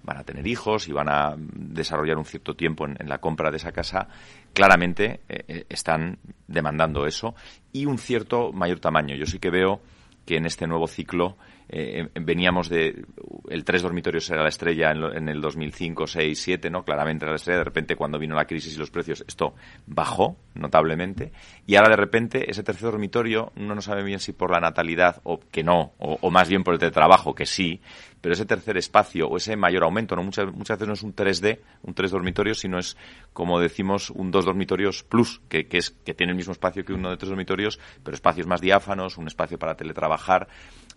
[0.08, 3.58] van a tener hijos y van a desarrollar un cierto tiempo en, la compra de
[3.58, 4.08] esa casa,
[4.54, 7.34] claramente eh, eh, están demandando eso
[7.72, 9.14] y un cierto mayor tamaño.
[9.16, 9.82] Yo sí que veo
[10.24, 11.36] que en este nuevo ciclo
[11.68, 13.04] eh, veníamos de
[13.50, 16.84] el tres dormitorios era la estrella en, en, el 2005, 6, 7, ¿no?
[16.84, 17.58] Claramente era la estrella.
[17.58, 19.54] De repente, cuando vino la crisis y los precios, esto
[19.86, 21.32] bajó notablemente.
[21.66, 25.20] Y ahora, de repente, ese tercer dormitorio, no nos sabe bien si por la natalidad
[25.24, 27.80] o que no, o, o más bien por el teletrabajo, que sí,
[28.20, 31.14] pero ese tercer espacio o ese mayor aumento, no muchas, muchas veces no es un
[31.14, 32.96] 3D, un tres dormitorios, sino es,
[33.32, 36.92] como decimos, un dos dormitorios plus, que, que, es, que tiene el mismo espacio que
[36.92, 40.48] uno de tres dormitorios, pero espacios más diáfanos, un espacio para teletrabajar.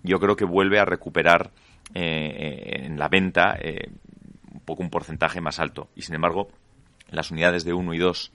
[0.03, 1.51] Yo creo que vuelve a recuperar
[1.93, 3.89] eh, en la venta eh,
[4.53, 5.89] un poco un porcentaje más alto.
[5.95, 6.49] Y sin embargo,
[7.09, 8.31] las unidades de uno y dos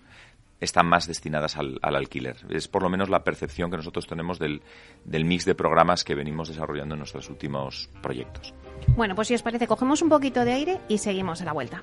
[0.60, 2.36] están más destinadas al, al, alquiler.
[2.48, 4.62] Es por lo menos la percepción que nosotros tenemos del,
[5.04, 8.54] del, mix de programas que venimos desarrollando en nuestros últimos proyectos.
[8.96, 11.82] Bueno, pues si os parece, cogemos un poquito de aire y seguimos a la vuelta.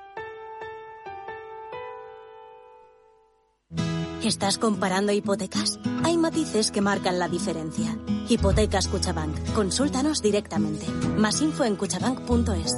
[4.23, 5.79] ¿Estás comparando hipotecas?
[6.03, 7.97] Hay matices que marcan la diferencia.
[8.29, 9.35] Hipotecas Cuchabank.
[9.53, 10.85] Consúltanos directamente.
[11.17, 12.77] Más info en cuchabank.es.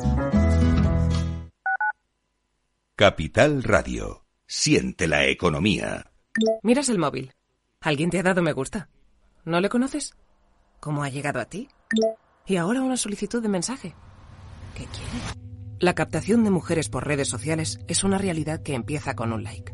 [2.95, 4.23] Capital Radio.
[4.47, 6.13] Siente la economía.
[6.61, 7.33] Miras el móvil.
[7.81, 8.87] ¿Alguien te ha dado me gusta?
[9.43, 10.15] ¿No le conoces?
[10.79, 11.67] ¿Cómo ha llegado a ti?
[12.45, 13.95] Y ahora una solicitud de mensaje.
[14.75, 15.43] ¿Qué quiere?
[15.79, 19.73] La captación de mujeres por redes sociales es una realidad que empieza con un like.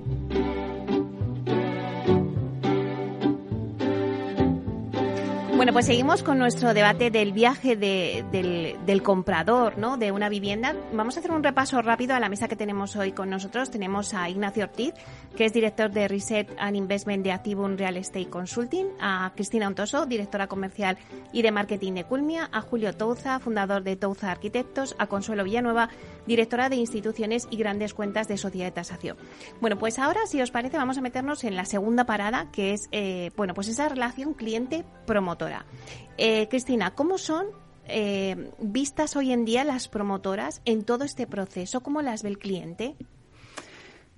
[5.61, 9.95] Bueno, pues seguimos con nuestro debate del viaje del, comprador ¿no?
[9.95, 10.75] de una vivienda.
[10.91, 13.69] Vamos a hacer un repaso rápido a la mesa que tenemos hoy con nosotros.
[13.69, 14.95] Tenemos a Ignacio Ortiz,
[15.37, 20.07] que es director de Reset and Investment de Activum Real Estate Consulting, a Cristina Ontoso,
[20.07, 20.97] directora comercial
[21.31, 25.89] y de marketing de Culmia, a Julio Touza, fundador de Touza Arquitectos, a Consuelo Villanueva,
[26.25, 29.15] directora de instituciones y grandes cuentas de sociedad de tasación.
[29.59, 32.89] Bueno, pues ahora, si os parece, vamos a meternos en la segunda parada, que es
[32.91, 35.50] eh, bueno, pues esa relación cliente-promotor.
[36.17, 37.47] Eh, Cristina, ¿cómo son
[37.87, 41.81] eh, vistas hoy en día las promotoras en todo este proceso?
[41.81, 42.95] ¿Cómo las ve el cliente?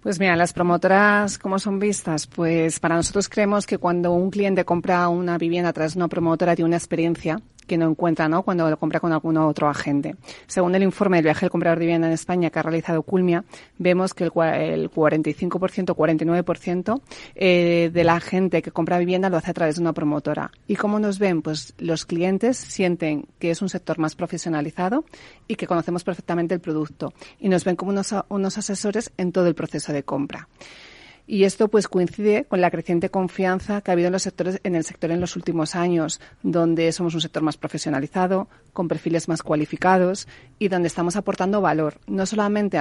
[0.01, 2.27] Pues mira, las promotoras, ¿cómo son vistas?
[2.27, 6.67] Pues para nosotros creemos que cuando un cliente compra una vivienda tras una promotora tiene
[6.67, 8.43] una experiencia que no encuentra ¿no?
[8.43, 10.15] cuando lo compra con algún otro agente.
[10.47, 13.43] Según el informe del viaje del comprador de vivienda en España que ha realizado Culmia,
[13.77, 17.01] vemos que el, el 45%, 49%
[17.35, 20.51] eh, de la gente que compra vivienda lo hace a través de una promotora.
[20.67, 21.41] ¿Y cómo nos ven?
[21.41, 25.05] Pues los clientes sienten que es un sector más profesionalizado
[25.47, 29.47] y que conocemos perfectamente el producto y nos ven como unos, unos asesores en todo
[29.47, 30.47] el proceso de compra.
[31.25, 34.75] Y esto pues coincide con la creciente confianza que ha habido en los sectores, en
[34.75, 39.41] el sector en los últimos años, donde somos un sector más profesionalizado, con perfiles más
[39.41, 40.27] cualificados
[40.59, 42.79] y donde estamos aportando valor, no solamente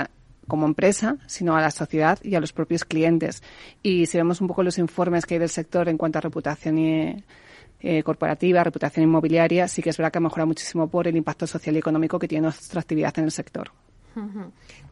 [0.49, 3.45] como empresa, sino a la sociedad y a los propios clientes.
[3.81, 6.79] Y si vemos un poco los informes que hay del sector en cuanto a reputación
[6.79, 11.47] eh, corporativa, reputación inmobiliaria, sí que es verdad que ha mejorado muchísimo por el impacto
[11.47, 13.71] social y económico que tiene nuestra actividad en el sector.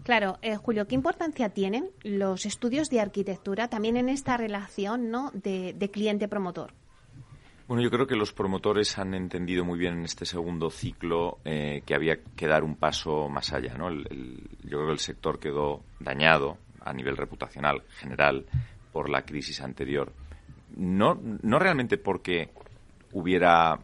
[0.02, 5.30] Claro, eh, Julio, ¿qué importancia tienen los estudios de arquitectura también en esta relación ¿no?
[5.34, 6.72] de, cliente-promotor?
[7.68, 11.82] Bueno, yo creo que los promotores han entendido muy bien en este segundo ciclo eh,
[11.86, 13.74] que había que dar un paso más allá.
[13.74, 13.90] ¿no?
[13.92, 14.04] yo
[14.62, 18.46] creo que el sector quedó dañado a nivel reputacional general
[18.92, 20.12] por la crisis anterior.
[20.76, 22.50] No, no realmente porque
[23.12, 23.78] hubiera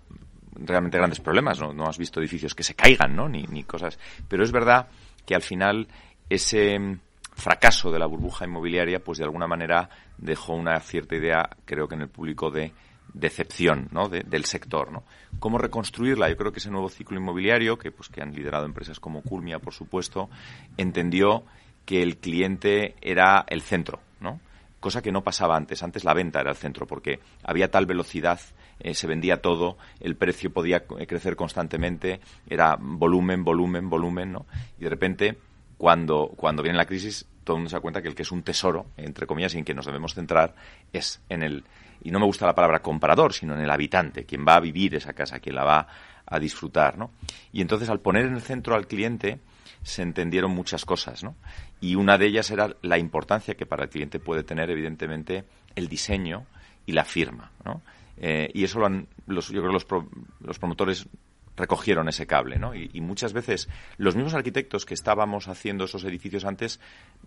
[0.58, 1.72] realmente grandes problemas, ¿no?
[1.72, 3.28] no has visto edificios que se caigan, ¿no?
[3.28, 3.98] ni, ni cosas.
[4.28, 4.88] Pero es verdad
[5.26, 5.88] que al final
[6.30, 7.00] ese mm,
[7.34, 11.96] fracaso de la burbuja inmobiliaria, pues de alguna manera dejó una cierta idea, creo que
[11.96, 12.72] en el público, de
[13.12, 14.08] decepción ¿no?
[14.08, 14.92] del sector.
[14.92, 15.04] ¿no?
[15.38, 16.28] ¿Cómo reconstruirla?
[16.28, 19.58] Yo creo que ese nuevo ciclo inmobiliario, que, pues, que han liderado empresas como Culmia,
[19.58, 20.30] por supuesto,
[20.76, 21.44] entendió
[21.84, 24.40] que el cliente era el centro, ¿no?
[24.86, 25.82] cosa que no pasaba antes.
[25.82, 28.38] Antes la venta era el centro, porque había tal velocidad,
[28.80, 34.46] eh, se vendía todo, el precio podía crecer constantemente, era volumen, volumen, volumen, ¿no?
[34.78, 35.38] Y de repente,
[35.78, 38.32] cuando, cuando viene la crisis, todo el mundo se da cuenta que el que es
[38.32, 40.54] un tesoro, entre comillas, y en que nos debemos centrar,
[40.92, 41.64] es en el,
[42.02, 44.94] y no me gusta la palabra comprador, sino en el habitante, quien va a vivir
[44.94, 45.86] esa casa, quien la va
[46.26, 47.12] a disfrutar, ¿no?
[47.52, 49.38] Y entonces, al poner en el centro al cliente,
[49.82, 51.36] se entendieron muchas cosas, ¿no?
[51.80, 55.44] Y una de ellas era la importancia que para el cliente puede tener, evidentemente,
[55.76, 56.46] el diseño
[56.84, 57.82] y la firma, ¿no?
[58.18, 60.06] Eh, y eso lo han, los, yo creo que
[60.40, 61.08] los, promotores
[61.56, 62.74] recogieron ese cable, ¿no?
[62.74, 66.80] Y, muchas veces los mismos arquitectos que estábamos haciendo esos edificios antes,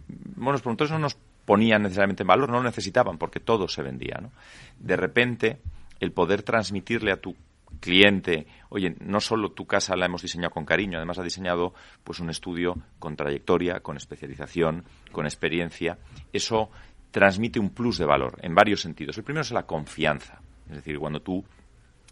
[0.08, 3.82] bueno, los promotores no nos ponían necesariamente en valor, no lo necesitaban porque todo se
[3.82, 4.32] vendía, ¿no?
[4.80, 5.60] De repente,
[6.00, 7.36] el poder transmitirle a tu
[7.80, 11.74] cliente, oye, no solo tu casa la hemos diseñado con cariño, además ha diseñado
[12.04, 15.98] pues un estudio con trayectoria, con especialización, con experiencia.
[16.34, 16.70] Eso
[17.12, 19.18] transmite un plus de valor en varios sentidos.
[19.18, 20.42] El primero es la confianza.
[20.70, 21.44] Es decir, cuando tú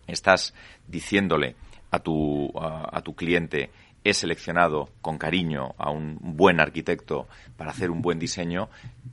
[0.07, 0.53] estás
[0.87, 1.55] diciéndole
[1.91, 3.69] a tu, a, tu cliente
[4.03, 8.69] he seleccionado con cariño a un buen arquitecto para hacer un buen diseño,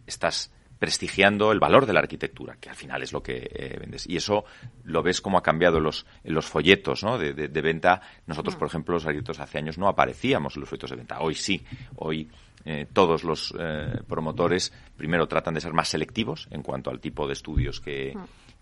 [0.07, 4.07] estás prestigiando el valor de la arquitectura, que al final es lo que eh, vendes.
[4.07, 4.45] Y eso
[4.85, 8.03] lo ves como ha cambiado los, los folletos de, venta.
[8.27, 11.21] Nosotros, por ejemplo, los arquitectos hace años no aparecíamos en los folletos de venta.
[11.21, 11.65] Hoy sí.
[11.97, 12.29] Hoy
[12.65, 17.27] eh, todos los eh, promotores primero tratan de ser más selectivos en cuanto al tipo
[17.27, 18.15] de estudios que,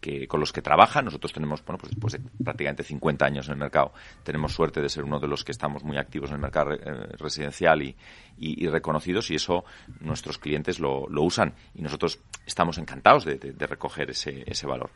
[0.03, 1.01] que, con los que trabaja.
[1.01, 3.93] Nosotros tenemos, bueno, pues después de prácticamente 50 años en el mercado,
[4.25, 6.81] tenemos suerte de ser uno de los que estamos muy activos en el mercado eh,
[7.17, 7.97] residencial y,
[8.37, 9.65] y, reconocidos y eso
[10.01, 14.91] nuestros clientes lo, lo, usan y nosotros estamos encantados de, de, recoger ese, ese, valor.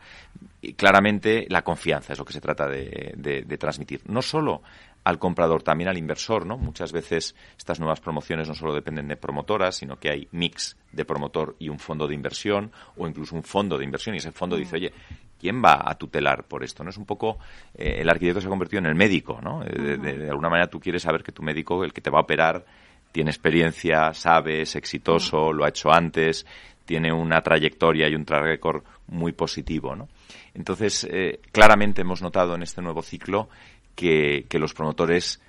[0.60, 4.02] Y claramente la confianza es lo que se trata de, de transmitir.
[4.06, 4.62] No solo
[5.06, 6.58] al comprador, también al inversor, ¿no?
[6.58, 11.04] Muchas veces estas nuevas promociones no solo dependen de promotoras, sino que hay mix de
[11.04, 14.56] promotor y un fondo de inversión o incluso un fondo de inversión y ese fondo
[14.56, 14.92] dice, oye,
[15.38, 16.82] ¿quién va a tutelar por esto?
[16.82, 16.90] ¿No?
[16.90, 17.38] Es un poco,
[17.72, 19.62] eh, el arquitecto se ha convertido en el médico, ¿no?
[19.62, 22.22] Eh, de, alguna manera tú quieres saber que tu médico, el que te va a
[22.22, 22.64] operar,
[23.12, 26.44] tiene experiencia, sabe, es exitoso, lo ha hecho antes,
[26.84, 30.08] tiene una trayectoria y un track record muy positivo, ¿no?
[30.52, 33.48] Entonces, eh, claramente hemos notado en este nuevo ciclo
[33.96, 35.40] que, los promotores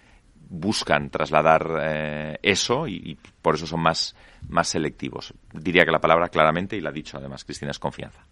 [0.50, 4.16] buscan trasladar eh, eso y, por eso son más,
[4.48, 5.34] más selectivos.
[5.54, 8.26] Diría que la palabra claramente, y la ha dicho además Cristina, es confianza.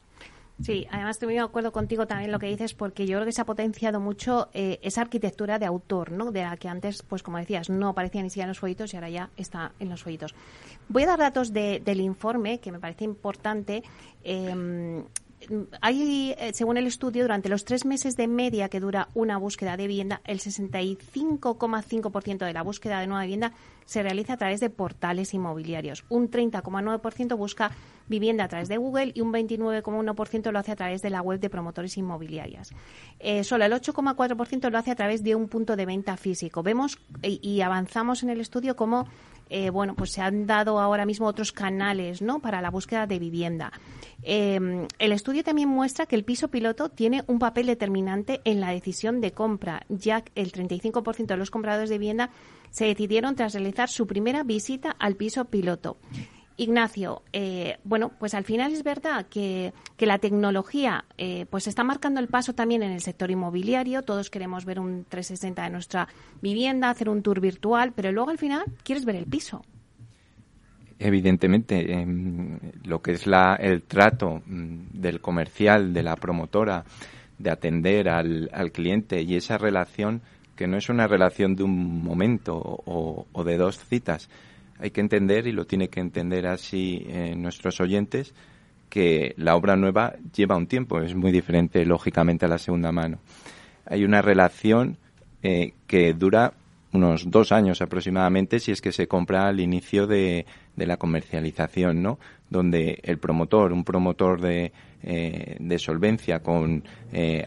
[0.62, 3.34] Sí, además estoy muy de acuerdo contigo también lo que dices, porque yo creo que
[3.34, 6.32] se ha potenciado mucho eh, esa arquitectura de autor, ¿no?
[6.32, 8.97] De la que antes, pues como decías, no aparecía ni siquiera en los folletos y
[8.97, 10.34] ahora ya está en los folletos.
[10.88, 13.84] Voy a dar datos del informe, que me parece importante.
[14.23, 15.04] Eh,
[15.81, 19.77] hay, eh, según el estudio, durante los tres meses de media que dura una búsqueda
[19.77, 23.53] de vivienda, el 65,5% de la búsqueda de nueva vivienda
[23.86, 26.05] se realiza a través de portales inmobiliarios.
[26.10, 27.71] Un 30,9% busca
[28.08, 31.39] vivienda a través de Google y un 29,1% lo hace a través de la web
[31.39, 32.71] de promotores inmobiliarias.
[33.19, 36.63] Eh, solo el 8,4% lo hace a través de un punto de venta físico.
[36.63, 39.08] Vemos y avanzamos en el estudio cómo
[39.49, 42.39] eh, bueno, pues se han dado ahora mismo otros canales, ¿no?
[42.39, 43.71] Para la búsqueda de vivienda.
[44.23, 48.71] Eh, el estudio también muestra que el piso piloto tiene un papel determinante en la
[48.71, 52.31] decisión de compra, ya que el 35% de los compradores de vivienda
[52.71, 55.97] se decidieron tras realizar su primera visita al piso piloto.
[56.58, 62.20] Ignacio, eh, bueno, pues al final es verdad que, la tecnología eh, pues está marcando
[62.20, 64.04] el paso también en el sector inmobiliario.
[64.04, 66.08] Todos queremos ver un 360 de nuestra
[66.41, 69.63] vivienda, hacer un tour virtual, pero luego al final quieres ver el piso.
[70.98, 76.86] Evidentemente, em, lo que es la, el trato mm, del comercial, de la promotora,
[77.38, 80.22] de atender al, al cliente y esa relación
[80.56, 84.30] que no es una relación de un momento o, o de dos citas,
[84.80, 88.34] hay que entender, y lo tiene que entender así eh, nuestros oyentes,
[88.90, 93.20] que la obra nueva lleva un tiempo, es muy diferente lógicamente a la segunda mano.
[93.86, 94.98] Hay una relación
[95.44, 96.54] eh, que dura
[96.92, 100.46] unos dos años aproximadamente si es que se compra al inicio de,
[100.78, 102.20] la comercialización, ¿no?
[102.50, 104.72] Donde el promotor, un promotor de,
[105.04, 106.84] eh, de solvencia con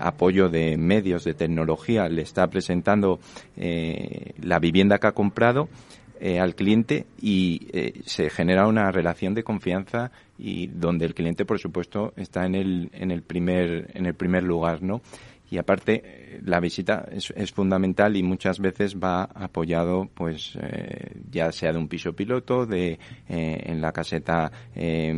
[0.01, 3.21] apoyo de medios de tecnología, le está presentando
[3.57, 5.69] la vivienda que ha comprado
[6.21, 11.45] eh, al cliente y eh, se genera una relación de confianza y donde el cliente
[11.45, 15.01] por supuesto está en el en el primer en el primer lugar no
[15.51, 21.73] y aparte la visita es, fundamental y muchas veces va apoyado pues eh, ya sea
[21.73, 25.13] de un piso piloto de eh, en la caseta eh,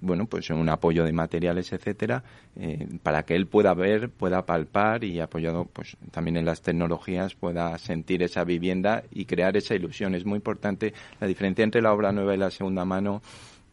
[0.00, 2.22] bueno pues un apoyo de materiales etcétera
[2.56, 7.34] eh, para que él pueda ver pueda palpar y apoyado pues también en las tecnologías
[7.34, 10.14] pueda sentir esa vivienda y crear esa ilusión.
[10.14, 13.22] Es muy importante la diferencia entre la obra nueva y la segunda mano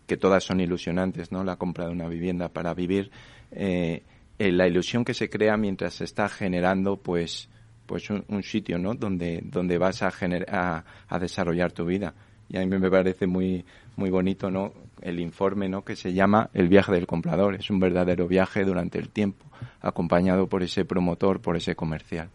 [0.05, 3.11] que todas son ilusionantes no la compra de una vivienda para vivir
[3.51, 4.03] eh,
[4.39, 7.49] eh, la ilusión que se crea mientras se está generando pues
[7.85, 10.11] pues un, sitio no donde donde vas a,
[10.51, 12.13] a, a desarrollar tu vida.
[12.49, 16.49] Y a mí me parece muy muy bonito no el informe no que se llama
[16.53, 17.55] el viaje del comprador.
[17.55, 19.45] Es un verdadero viaje durante el tiempo
[19.81, 22.29] acompañado por ese promotor por ese comercial.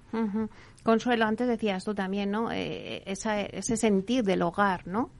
[0.82, 5.10] Consuelo antes decías tú también no eh, ese sentir del hogar no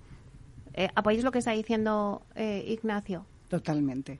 [0.75, 4.19] eh, apoyáis lo que está diciendo eh, Ignacio totalmente.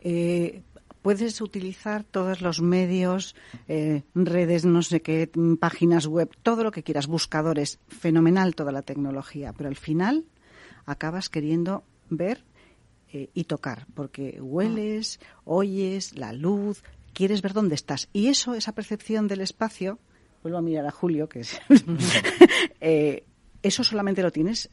[0.00, 0.62] Eh,
[1.06, 3.36] puedes utilizar todos los medios,
[3.68, 8.72] eh, redes, no sé qué, mm, páginas web, todo lo que quieras, buscadores, fenomenal toda
[8.72, 10.24] la tecnología, pero al final
[10.84, 12.42] acabas queriendo ver
[13.12, 18.08] eh, y tocar, porque hueles, oyes, la luz, quieres ver dónde estás.
[18.12, 20.00] Y eso, esa percepción del espacio,
[20.42, 21.60] vuelvo a mirar a Julio, que es...
[22.80, 23.24] Eh,
[23.62, 24.70] eso solamente lo tienes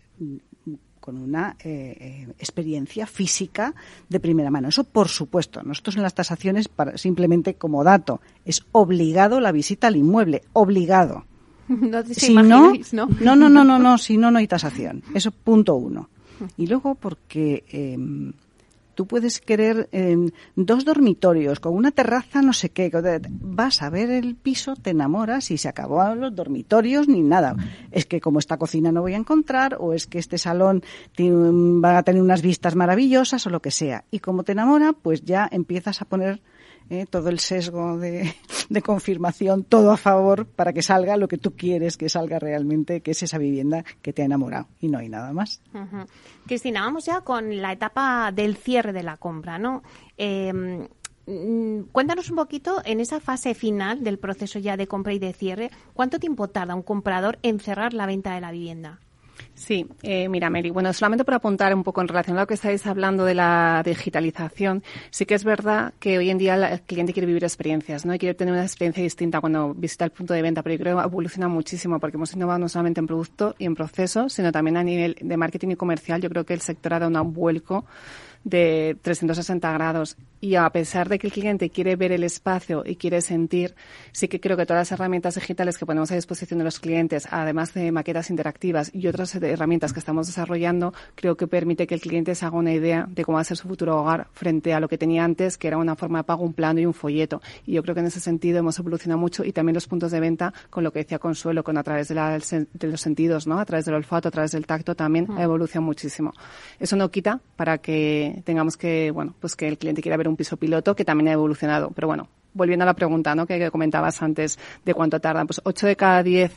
[1.03, 3.75] con una eh, eh, experiencia física
[4.07, 4.69] de primera mano.
[4.69, 9.87] Eso, por supuesto, nosotros en las tasaciones, para, simplemente como dato, es obligado la visita
[9.87, 11.25] al inmueble, obligado.
[11.67, 15.03] No si no, no, no, no, no, no, si no, no hay tasación.
[15.13, 16.07] Eso punto uno.
[16.55, 17.97] Y luego porque eh,
[18.95, 19.89] tú puedes querer
[20.56, 22.91] dos dormitorios con una terraza, no sé qué.
[23.29, 27.56] Vas a ver el piso, te enamoras y se acabó los dormitorios ni nada.
[27.91, 30.84] Es que como esta cocina no voy a encontrar, o es que este salón
[31.19, 34.06] va a tener unas vistas maravillosas, o lo que sea.
[34.12, 36.41] Y como te enamora, pues ya empiezas a poner
[36.90, 37.06] ¿eh?
[37.10, 38.34] todo el sesgo de,
[38.84, 43.12] confirmación, todo a favor para que salga lo que tú quieres que salga realmente, que
[43.12, 45.62] es esa vivienda que te ha enamorado y no hay nada más.
[46.46, 49.84] Cristina, vamos ya con la etapa del cierre de la compra, ¿no?
[50.17, 50.88] Em,
[51.25, 55.34] mm, cuéntanos un poquito en esa fase final del proceso ya de compra y de
[55.34, 59.00] cierre, ¿cuánto tiempo tarda un comprador en cerrar la venta de la vivienda?
[59.56, 62.56] Sí, eh, mira, Mary, bueno, solamente por apuntar un poco en relación a lo que
[62.56, 67.13] estáis hablando de la digitalización, sí que es verdad que hoy en día el cliente
[67.13, 68.13] quiere vivir experiencias, ¿no?
[68.13, 70.98] Y quiere tener una experiencia distinta cuando visita el punto de venta, pero yo creo
[70.98, 74.77] que evoluciona muchísimo porque hemos innovado no solamente en producto y en proceso, sino también
[74.77, 76.21] a nivel de marketing y comercial.
[76.21, 77.86] Yo creo que el sector ha dado un vuelco
[78.44, 80.17] de 360 grados.
[80.41, 83.75] Y a pesar de que el cliente quiere ver el espacio y quiere sentir,
[84.12, 87.29] sí que creo que todas las herramientas digitales que ponemos a disposición de los clientes,
[87.31, 92.02] además de maquetas interactivas y otras herramientas que estamos desarrollando, creo que permite que el
[92.02, 94.81] cliente se haga una idea de cómo va a ser su futuro hogar frente a
[94.81, 97.41] lo que tenía antes, que era una forma de pago, un plano y un folleto.
[97.65, 100.19] Y yo creo que en ese sentido hemos evolucionado mucho y también los puntos de
[100.19, 103.60] venta, con lo que decía Consuelo, con a través de, la, de los sentidos, ¿no?
[103.60, 106.33] A través del olfato, a través del tacto también ha evolucionado muchísimo.
[106.81, 110.36] Eso no quita para que tengamos que, bueno, pues que el cliente quiera ver un
[110.36, 111.92] piso piloto que también ha evolucionado.
[111.92, 113.46] Pero bueno, volviendo a la pregunta, ¿no?
[113.46, 116.52] Que, comentabas antes de cuánto tardan, pues 8 de cada 10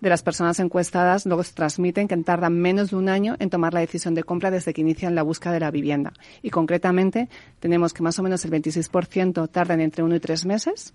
[0.00, 3.72] de las personas encuestadas luego se transmiten que tardan menos de un año en tomar
[3.72, 6.12] la decisión de compra desde que inician la búsqueda de la vivienda.
[6.42, 7.28] Y concretamente
[7.60, 10.94] tenemos que más o menos el 26% tardan entre uno y tres meses,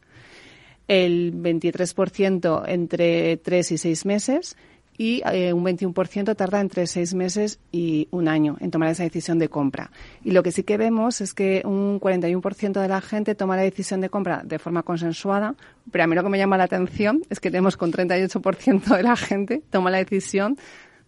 [0.87, 4.55] el 23% entre tres y seis meses
[5.01, 9.39] y eh, un 21% tarda entre seis meses y un año en tomar esa decisión
[9.39, 9.89] de compra.
[10.23, 13.63] Y lo que sí que vemos es que un 41% de la gente toma la
[13.63, 15.55] decisión de compra de forma consensuada,
[15.89, 19.01] pero a mí lo que me llama la atención es que tenemos con 38% de
[19.01, 20.59] la gente toma la decisión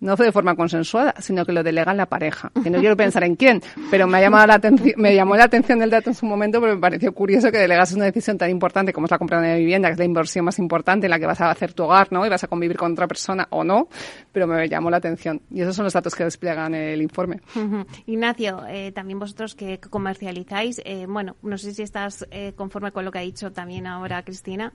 [0.04, 2.52] no fue de forma consensuada, sino que lo delega la pareja.
[2.62, 5.46] Que no quiero pensar en quién, pero me ha llamado la atención, me llamó la
[5.46, 8.50] atención el dato en su momento porque me pareció curioso que delegas una decisión tan
[8.50, 11.12] importante como es la compra de una vivienda, que es la inversión más importante en
[11.12, 12.26] la que vas a hacer tu hogar, ¿no?
[12.26, 13.88] Y vas a convivir con otra persona o no,
[14.32, 15.42] pero me llamó la atención.
[15.50, 17.40] Y esos son los datos que despliegan el informe.
[18.06, 23.06] Ignacio, eh, también vosotros que comercializáis, eh, bueno, no sé si estás eh, conforme con
[23.06, 24.74] lo que ha dicho también ahora Cristina.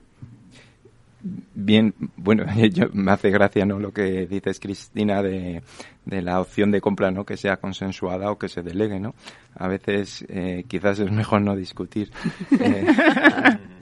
[1.21, 5.61] Bien, bueno, yo, me hace gracia no lo que dices Cristina de,
[6.05, 7.25] de, la opción de compra, ¿no?
[7.25, 9.15] Que sea consensuada o que se delegue, ¿no?
[9.55, 12.11] A veces eh, quizás es mejor no discutir.
[12.61, 12.85] Eh,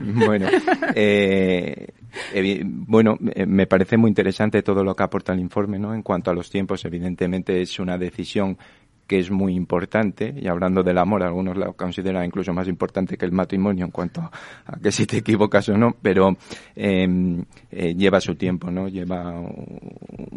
[0.00, 0.46] bueno,
[0.94, 1.92] eh,
[2.64, 5.92] bueno, me parece muy interesante todo lo que aporta el informe, ¿no?
[5.94, 8.56] En cuanto a los tiempos, evidentemente es una decisión
[9.08, 13.24] que es muy importante, y hablando del amor, algunos lo consideran incluso más importante que
[13.24, 16.36] el matrimonio en cuanto a que si te equivocas o no, pero
[16.76, 18.86] em, eh, lleva su tiempo, ¿no?
[18.86, 19.34] Lleva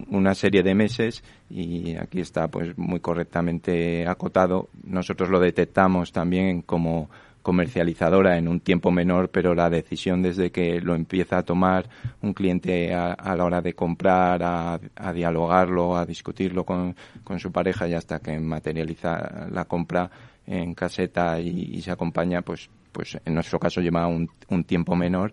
[0.10, 4.70] una serie de meses y aquí está pues muy correctamente acotado.
[4.84, 7.10] Nosotros lo detectamos también como
[7.42, 11.90] comercializadora en un tiempo menor, pero la decisión desde que lo empieza a tomar
[12.22, 14.80] un cliente a, la hora de comprar, a,
[15.14, 20.10] dialogarlo, a discutirlo con, con, su pareja y hasta que materializa la compra
[20.46, 25.32] en caseta y, se acompaña, pues, pues en nuestro caso lleva un, un tiempo menor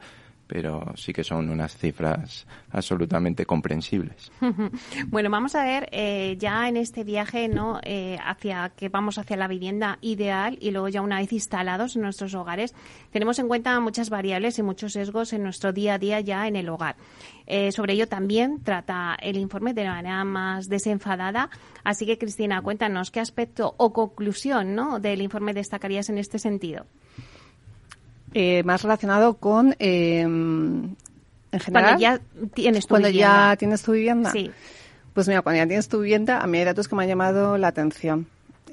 [0.49, 4.32] pero sí que son unas cifras absolutamente comprensibles.
[5.09, 7.80] bueno, vamos a ver eh, ya en este viaje, ¿no?
[7.84, 12.03] Eh, hacia que vamos hacia la vivienda ideal y luego ya una vez instalados en
[12.03, 12.74] nuestros hogares,
[13.12, 16.57] tenemos en cuenta muchas variables y muchos sesgos en nuestro día a día ya en
[16.57, 16.96] el hogar.
[17.46, 21.51] Eh, sobre ello también trata el informe de manera más desenfadada.
[21.84, 24.99] Así que, Cristina, cuéntanos qué aspecto o conclusión ¿no?
[24.99, 26.86] del informe destacarías en este sentido.
[28.34, 30.96] Eh, más relacionado con, eh, en
[31.52, 32.20] general, cuando ya
[32.54, 33.50] tienes tu cuando vivienda.
[33.50, 34.30] ya tienes tu vivienda.
[34.30, 34.50] Sí.
[35.14, 37.58] Pues mira, cuando ya tienes tu vivienda, a mí hay datos que me han llamado
[37.58, 38.26] la atención.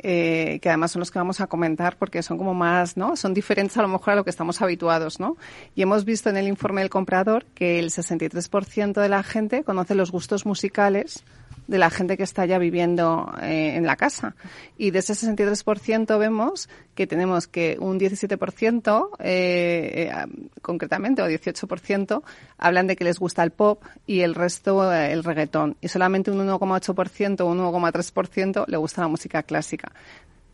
[0.07, 3.15] Eh, que además son los que vamos a comentar porque son como más, ¿no?
[3.15, 5.37] Son diferentes a lo mejor a lo que estamos habituados, ¿no?
[5.73, 9.95] Y hemos visto en el informe del comprador que el 63% de la gente conoce
[9.95, 11.23] los gustos musicales
[11.67, 14.35] de la gente que está ya viviendo eh, en la casa.
[14.77, 22.23] Y de ese 63% vemos que tenemos que un 17%, eh, eh, concretamente, o 18%,
[22.57, 25.77] hablan de que les gusta el pop y el resto el reggaetón.
[25.81, 29.91] Y solamente un 1,8% o un 1,3% le gusta la música clásica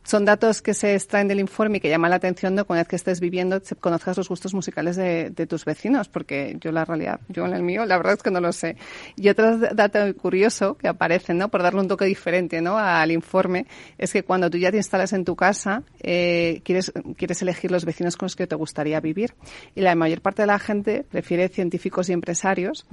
[0.04, 2.82] son datos que se extraen del informe y que llaman la atención de que una
[2.82, 7.20] vez que estés viviendo conozcas los gustos musicales de, tus vecinos, porque yo la realidad,
[7.28, 8.78] yo en el mío, la verdad es que no lo sé.
[9.16, 11.50] Y otro dato curioso que aparece, ¿no?
[11.50, 12.78] Por darle un toque diferente, ¿no?
[12.78, 13.66] Al informe,
[13.98, 17.86] es que cuando tú ya te instalas en tu casa, eh, quieres, quieres elegir los
[17.86, 19.34] vecinos con los que te gustaría vivir.
[19.76, 22.86] Y la mayor parte de la gente prefiere científicos y empresarios,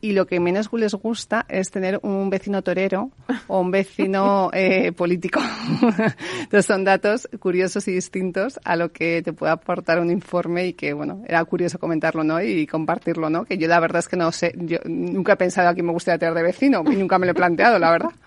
[0.00, 3.10] y lo que menos les gusta es tener un vecino torero
[3.46, 5.40] o un vecino eh, político.
[6.46, 10.72] Entonces son datos curiosos y distintos a lo que te puede aportar un informe y
[10.74, 12.40] que, bueno, era curioso comentarlo, ¿no?
[12.40, 13.44] Y compartirlo, ¿no?
[13.44, 15.92] Que yo la verdad es que no sé, yo nunca he pensado a quién me
[15.92, 18.10] gustaría tener de vecino y nunca me lo he planteado, la verdad.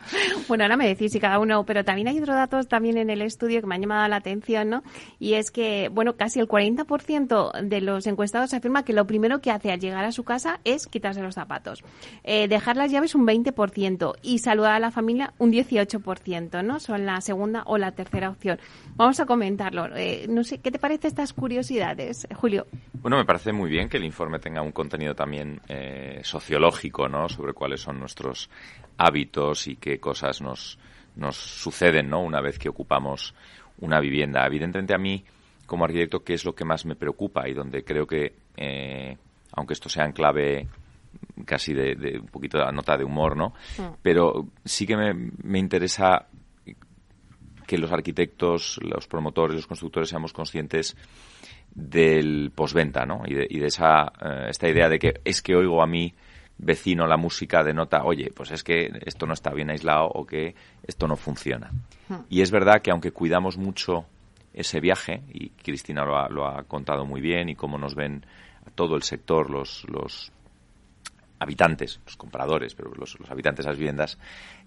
[0.48, 3.22] Bueno, ahora me decís y cada uno, pero también hay otros datos también en el
[3.22, 4.84] estudio que me han llamado la atención, ¿no?
[5.20, 9.52] Y es que, bueno, casi el 40% de los encuestados afirma que lo primero que
[9.52, 11.84] hace al llegar a su casa es quitarse los zapatos.
[12.24, 16.80] Eh, dejar las llaves un 20% y saludar a la familia un 18%, ¿no?
[16.80, 18.60] Son la segunda o la tercera tercera opción.
[18.96, 19.96] Vamos a comentarlo.
[19.96, 22.66] Eh, no sé, ¿qué te parece estas curiosidades, Julio?
[22.94, 27.30] Bueno, me parece muy bien que el informe tenga un contenido también eh, sociológico, ¿no?
[27.30, 28.50] Sobre cuáles son nuestros
[28.98, 30.80] hábitos y qué cosas nos,
[31.16, 32.22] nos suceden, ¿no?
[32.22, 33.36] Una vez que ocupamos
[33.80, 34.46] una vivienda.
[34.46, 35.24] Evidentemente a mí,
[35.66, 39.16] como arquitecto, ¿qué es lo que más me preocupa y donde creo que, eh,
[39.54, 40.68] aunque esto sea en clave
[41.46, 43.54] casi de, un poquito de nota de humor, ¿no?
[43.78, 43.94] Mm.
[44.02, 46.28] Pero sí que me, me interesa
[47.70, 50.98] que los arquitectos, los promotores, los constructores seamos conscientes
[51.70, 53.22] del posventa, ¿no?
[53.28, 56.12] Y de, y de esa eh, esta idea de que es que oigo a mi
[56.58, 60.56] vecino la música denota, oye, pues es que esto no está bien aislado o que
[60.82, 61.70] esto no funciona.
[62.08, 62.22] Hmm.
[62.28, 64.06] Y es verdad que aunque cuidamos mucho
[64.52, 68.26] ese viaje, y Cristina lo ha, lo ha contado muy bien, y cómo nos ven
[68.66, 70.32] a todo el sector, los, los
[71.38, 74.18] habitantes, los compradores, pero los, habitantes de las viviendas,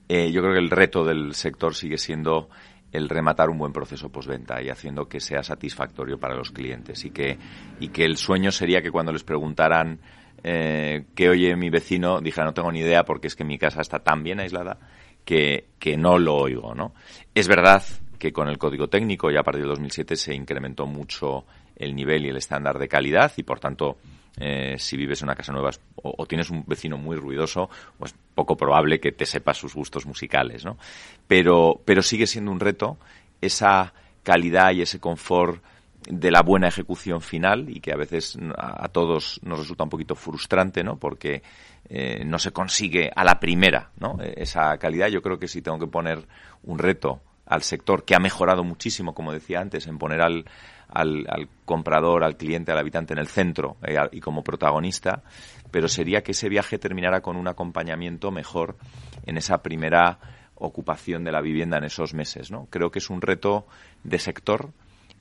[0.09, 2.48] eh, yo creo que el reto del sector sigue siendo
[2.93, 7.11] el rematar un buen proceso postventa y haciendo que sea satisfactorio para los clientes y
[7.11, 7.38] que,
[7.80, 9.99] y que el sueño sería que cuando les preguntaran
[10.45, 13.80] eh, qué oye mi vecino, dijera no tengo ni idea porque es que mi casa
[13.80, 14.78] está tan bien aislada
[15.24, 16.95] que, que no lo oigo, ¿no?
[17.34, 17.82] Es verdad
[18.18, 21.45] que con el código técnico ya a partir del 2007 se incrementó mucho
[21.76, 23.97] el nivel y el estándar de calidad y por tanto
[24.39, 27.68] eh, si vives en una casa nueva o, tienes un vecino muy ruidoso,
[27.99, 30.78] pues poco probable que te sepas sus gustos musicales, ¿no?
[31.26, 32.97] Pero, pero sigue siendo un reto
[33.41, 35.62] esa calidad y ese confort
[36.09, 40.14] de la buena ejecución final y que a veces a, todos nos resulta un poquito
[40.14, 40.97] frustrante, ¿no?
[40.97, 41.43] Porque
[41.89, 43.91] eh, no se consigue a la primera.
[44.20, 45.09] E, esa calidad.
[45.09, 46.26] Yo creo que si tengo que poner
[46.64, 50.45] un reto al sector que ha mejorado muchísimo, como decía antes, en poner al,
[50.93, 55.22] al, comprador, al cliente, al habitante en el centro eh, y como protagonista,
[55.70, 58.76] pero sería que ese viaje terminara con un acompañamiento mejor
[59.24, 60.18] en esa primera
[60.55, 62.51] ocupación de la vivienda en esos meses.
[62.51, 62.66] ¿no?
[62.70, 63.66] Creo que es un reto
[64.05, 64.70] de sector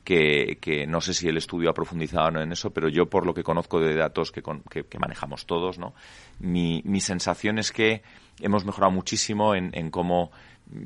[0.03, 3.05] que, que, no sé si el estudio ha profundizado o no en eso, pero yo
[3.05, 5.93] por lo que conozco de datos que, que, manejamos todos, ¿no?
[6.39, 8.01] Mi, mi, sensación es que
[8.39, 10.31] hemos mejorado muchísimo en, en cómo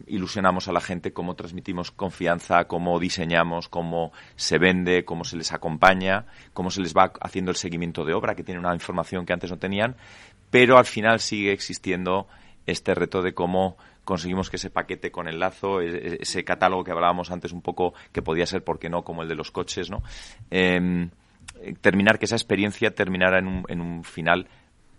[0.08, 5.52] ilusionamos a la gente, cómo transmitimos confianza, cómo diseñamos, cómo se vende, cómo se les
[5.54, 9.34] acompaña, cómo se les va haciendo el seguimiento de obra, que tiene una información que
[9.34, 9.96] antes no tenían,
[10.50, 12.28] pero al final sigue existiendo
[12.66, 16.84] este reto de cómo conseguimos que ese paquete con el lazo, e, e, ese catálogo
[16.84, 19.52] que hablábamos antes un poco, que podía ser, ¿por qué no?, como el de los
[19.52, 20.04] coches, ¿no?
[20.50, 21.10] Em,
[21.82, 24.48] terminar, que esa experiencia terminara en un, en un final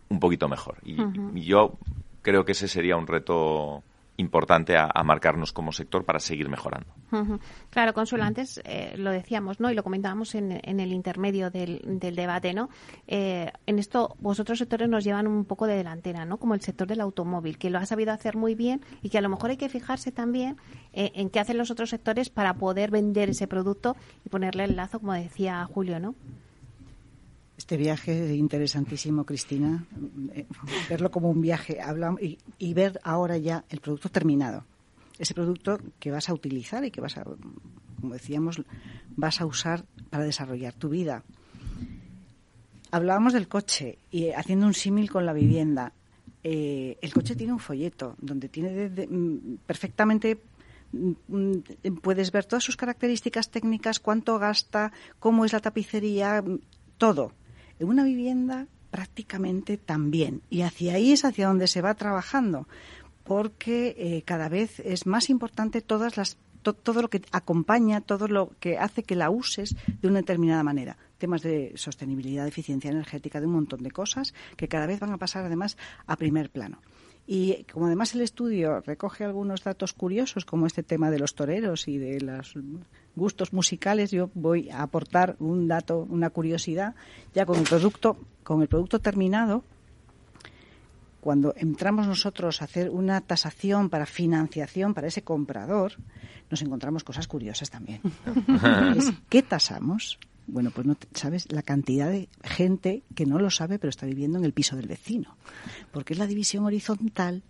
[0.09, 0.79] un poquito mejor.
[0.85, 1.79] y yo
[2.23, 3.83] creo que ese sería un reto
[4.17, 6.93] importante a, marcarnos como sector para seguir mejorando.
[7.71, 9.71] Claro, Consuelo, antes eh, lo decíamos, ¿no?
[9.71, 12.69] Y lo comentábamos en, el intermedio del, debate, ¿no?
[13.07, 16.39] Eh, en esto, vosotros sectores nos llevan un poco de delantera, ¿no?
[16.39, 19.21] Como el sector del automóvil, que lo ha sabido hacer muy bien y que a
[19.21, 20.57] lo mejor hay que fijarse también
[20.93, 24.77] eh, en qué hacen los otros sectores para poder vender ese producto y ponerle el
[24.77, 26.15] lazo, como decía Julio, ¿no?
[27.57, 29.87] Este viaje interesantísimo, Cristina,
[30.35, 30.47] eh,
[30.91, 31.79] verlo como un viaje
[32.59, 34.65] y, ver ahora ya el producto terminado.
[35.19, 38.61] Ese producto que vas a utilizar y que vas a, como decíamos,
[39.17, 41.25] vas a usar para desarrollar tu vida.
[42.91, 45.95] Hablábamos del coche y haciendo un símil con la vivienda.
[46.45, 50.43] Eh, el coche tiene un folleto donde tiene mm, perfectamente
[50.93, 56.45] mm, puedes ver todas sus características técnicas, cuánto gasta, cómo es la tapicería,
[56.99, 57.33] todo.
[57.79, 60.43] En una vivienda prácticamente también.
[60.51, 62.67] Y hacia ahí es hacia donde se va trabajando,
[63.25, 66.39] porque eh, cada vez es más importante todas las
[66.73, 70.97] todo lo que acompaña, todo lo que hace que la uses de una determinada manera.
[71.19, 75.13] Temas de sostenibilidad, de eficiencia energética, de un montón de cosas que cada vez van
[75.13, 76.81] a pasar además a primer plano.
[77.27, 81.89] Y como además el estudio recoge algunos datos curiosos, como este tema de los toreros
[81.89, 82.55] y de los
[83.17, 86.95] gustos musicales, yo voy a aportar un dato, una curiosidad,
[87.35, 89.65] ya con el producto, con el producto terminado,
[91.27, 95.95] cuando entramos nosotros a hacer una tasación para financiación para ese comprador,
[96.49, 98.01] nos encontramos cosas curiosas también.
[99.29, 100.21] ¿Qué tasamos?
[100.47, 104.39] Bueno, pues no sabes la cantidad de gente que no lo sabe, pero está viviendo
[104.39, 105.37] en el piso del vecino.
[105.91, 107.43] Porque es la división horizontal.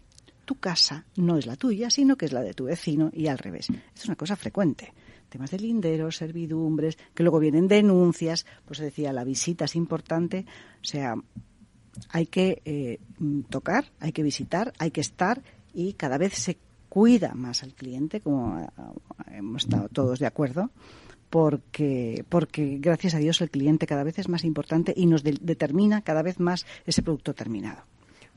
[0.46, 3.36] Tu casa no es la tuya, sino que es la de tu vecino y al
[3.36, 3.68] revés.
[3.68, 4.94] Esto es una cosa frecuente.
[5.28, 8.46] Temas de linderos, servidumbres, que luego vienen denuncias.
[8.64, 10.46] Pues decía, la visita es importante.
[10.80, 11.14] O sea,
[12.10, 13.00] hay que eh,
[13.48, 16.58] tocar, hay que visitar, hay que estar y cada vez se
[16.88, 18.66] cuida más al cliente, como
[19.30, 20.70] hemos estado todos de acuerdo
[21.30, 26.02] porque, porque gracias a Dios el cliente cada vez es más importante y nos determina
[26.02, 27.82] cada vez más ese producto terminado.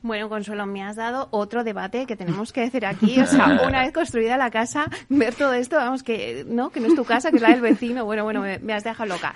[0.02, 3.20] Bueno, Consuelo, me has dado otro debate que tenemos que hacer aquí.
[3.20, 6.86] O sea, una vez construida la casa, ver todo esto, vamos, que no, que no
[6.86, 8.04] es tu casa, que es la del vecino.
[8.04, 9.34] Bueno, bueno, me, has dejado loca.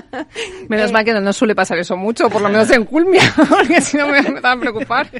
[0.68, 3.80] Menos mal que no nos suele pasar eso mucho, por lo menos en Culmia, porque
[3.80, 5.10] si no me, me van a preocupar.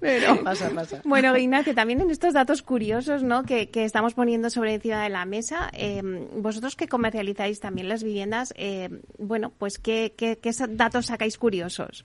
[0.00, 0.42] Pero...
[0.42, 1.00] Pasa, pasa.
[1.04, 3.44] Bueno, Ignacio, también en estos datos curiosos ¿no?
[3.44, 6.02] que, que estamos poniendo sobre encima de la mesa, eh,
[6.34, 8.88] vosotros que comercializáis también las viviendas, eh,
[9.18, 12.04] bueno, pues ¿qué, qué, qué datos sacáis curiosos?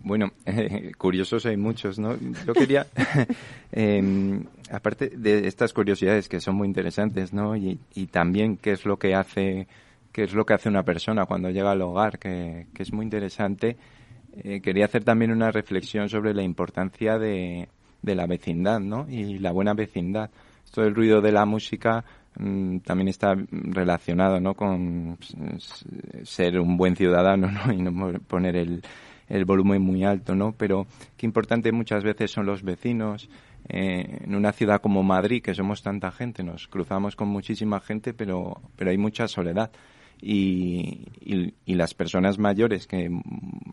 [0.00, 0.30] Bueno,
[0.98, 2.16] curiosos hay muchos, ¿no?
[2.46, 2.86] Yo quería,
[3.72, 7.56] em, aparte de estas curiosidades que son muy interesantes, ¿no?
[7.56, 7.78] Y,
[8.10, 9.66] también qué es lo que hace,
[10.12, 13.76] qué es lo que hace una persona cuando llega al hogar, que, es muy interesante.
[14.44, 17.68] Eh, quería hacer también una reflexión sobre la importancia de,
[18.02, 19.06] de la vecindad, ¿no?
[19.08, 20.30] Y la buena vecindad.
[20.64, 22.04] Esto del ruido de la música
[22.38, 24.54] mm, también está relacionado, ¿no?
[24.54, 25.18] Con
[26.22, 27.72] ser un buen ciudadano, ¿no?
[27.72, 28.82] Y no poner el
[29.28, 30.52] el volumen muy alto, ¿no?
[30.52, 33.28] Pero qué importante muchas veces son los vecinos.
[33.68, 38.14] Eh, en una ciudad como Madrid, que somos tanta gente, nos cruzamos con muchísima gente,
[38.14, 39.70] pero, pero hay mucha soledad.
[40.20, 41.06] Y,
[41.64, 43.08] y, las personas mayores, que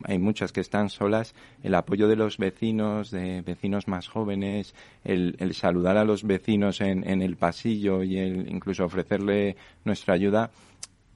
[0.03, 1.33] hay muchas que están solas,
[1.63, 6.81] el apoyo de los vecinos, de vecinos más jóvenes, el, el saludar a los vecinos
[6.81, 10.51] en, en el pasillo y el incluso ofrecerle nuestra ayuda,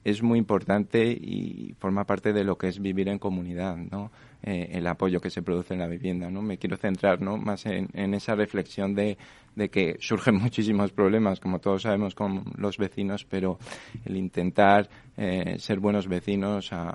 [0.02, 4.10] es muy importante y forma parte de lo que es vivir en comunidad, ¿no?
[4.42, 6.30] Eh, el apoyo que se produce en la vivienda.
[6.30, 6.40] ¿no?
[6.40, 7.36] Me quiero centrar ¿no?
[7.36, 9.18] más en, esa reflexión de,
[9.54, 13.58] de, que surgen muchísimos problemas, como todos sabemos, con los vecinos, pero
[14.02, 14.88] el intentar
[15.18, 16.88] eh, ser buenos vecinos, a,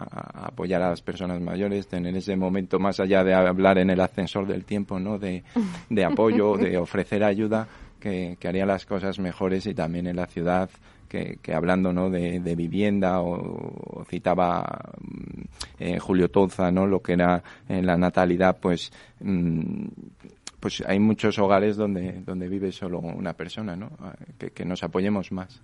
[0.47, 4.47] apoyar a las personas mayores, tener ese momento más allá de hablar en el ascensor
[4.47, 5.19] del tiempo, ¿no?
[5.19, 5.43] de,
[5.91, 7.67] de apoyo, de ofrecer ayuda,
[8.05, 10.69] que, haría las cosas mejores y también en la ciudad
[11.09, 12.09] que, hablando ¿no?
[12.09, 14.63] de, vivienda o, citaba
[14.99, 15.41] mm,
[15.79, 16.85] eh, Julio Toza ¿no?
[16.85, 18.91] lo que era eh, la natalidad pues
[19.21, 19.85] mm,
[20.65, 23.91] pues hay muchos hogares donde, donde vive solo una persona, ¿no?
[23.99, 24.15] Ah,
[24.51, 25.61] que, nos apoyemos más.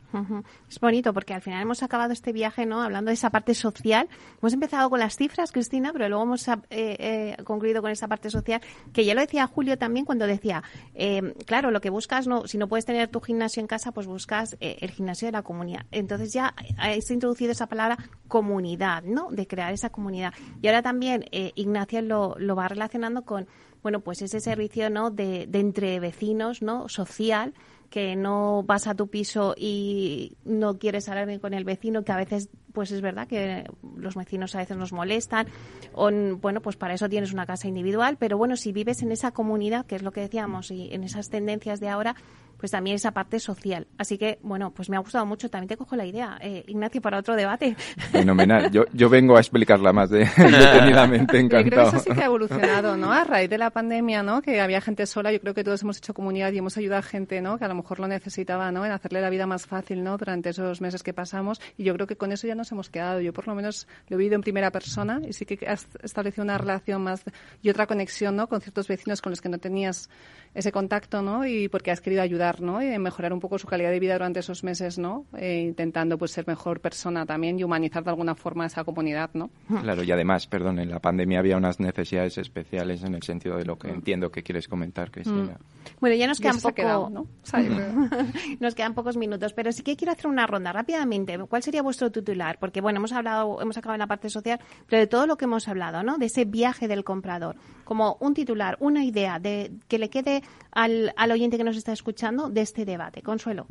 [0.70, 2.84] Es bonito porque al final hemos acabado este viaje, ¿no?
[2.84, 4.08] Hablando de esa parte social.
[4.40, 8.30] Hemos empezado con las cifras, Cristina, pero luego hemos eh, eh, concluido con esa parte
[8.30, 8.62] social,
[8.94, 10.62] que ya lo decía Julio también cuando decía,
[10.94, 14.06] eh, claro, lo que buscas, no, si no puedes tener tu gimnasio en casa, pues
[14.06, 15.88] buscas el gimnasio de la comunidad.
[15.90, 16.54] Entonces ya
[17.00, 17.98] se ha introducido esa palabra
[18.28, 19.32] comunidad, ¿no?
[19.32, 20.32] De crear esa comunidad.
[20.62, 23.48] Y ahora también Ignacio lo, lo va relacionando con
[23.84, 25.12] bueno, pues ese servicio, ¿no?
[25.12, 26.88] De, de entre vecinos, ¿no?
[26.90, 27.54] Social,
[27.92, 32.18] que no vas a tu piso y no quieres hablar con el vecino, que a
[32.18, 33.66] veces, pues es verdad que
[33.98, 35.48] los vecinos a veces nos molestan,
[35.94, 39.32] o bueno, pues para eso tienes una casa individual, pero bueno, si vives en esa
[39.32, 42.16] comunidad, que es lo que decíamos, y en esas tendencias de ahora,
[42.58, 43.88] pues también esa parte social.
[43.98, 45.50] Así que, bueno, pues me ha gustado mucho.
[45.50, 47.76] También te cojo la idea, eh, Ignacio, para otro debate.
[48.12, 48.72] Fenomenal.
[48.72, 51.64] Yo, yo vengo a explicarla más de, detenidamente, encantado.
[51.64, 53.12] Yo creo que eso sí que ha evolucionado, ¿no?
[53.12, 54.42] A raíz de la pandemia, ¿no?
[54.42, 55.32] Que había gente sola.
[55.32, 57.58] Yo creo que todos hemos hecho comunidad y hemos ayudado a gente, ¿no?
[57.58, 58.86] Que a lo mejor lo necesitaba, ¿no?
[58.86, 60.18] En hacerle la vida más fácil, ¿no?
[60.18, 61.62] Durante esos meses que pasamos.
[61.78, 63.22] Y yo creo que con eso ya nos hemos quedado.
[63.22, 66.44] Yo por lo menos lo he vivido en primera persona y sí que has establecido
[66.44, 67.24] una relación más
[67.62, 68.48] y otra conexión, ¿no?
[68.48, 70.10] Con ciertos vecinos con los que no tenías
[70.54, 71.46] ese contacto, ¿no?
[71.46, 72.82] Y porque has querido ayudar, ¿no?
[72.82, 75.26] Y mejorar un poco su calidad de vida durante esos meses, ¿no?
[75.38, 79.50] E intentando pues ser mejor persona también y humanizar de alguna forma esa comunidad, ¿no?
[79.82, 83.66] Claro, y además, perdón, en la pandemia había unas necesidades especiales en el sentido de
[83.66, 83.96] lo que mm.
[83.96, 85.58] entiendo que quieres comentar, Cristina.
[85.60, 86.00] Mm.
[86.00, 87.28] Bueno, ya nos quedan poco, ¿no?
[88.60, 91.38] nos quedan pocos minutos, pero sí que quiero hacer una ronda rápidamente.
[91.38, 92.58] ¿Cuál sería vuestro titular?
[92.60, 95.46] Porque bueno, hemos hablado, hemos acabado en la parte social, pero de todo lo que
[95.46, 96.18] hemos hablado, ¿no?
[96.18, 97.56] De ese viaje del comprador,
[97.92, 102.50] como un titular, una idea de que le quede al, oyente que nos está escuchando
[102.50, 103.22] de este debate.
[103.22, 103.68] Consuelo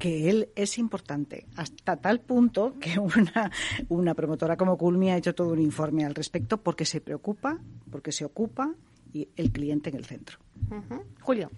[0.00, 3.52] que él es importante, hasta tal punto que una,
[3.88, 8.10] una promotora como Culmi ha hecho todo un informe al respecto porque se preocupa, porque
[8.10, 8.74] se ocupa
[9.12, 10.38] y el cliente en el centro.
[11.20, 11.52] Julio.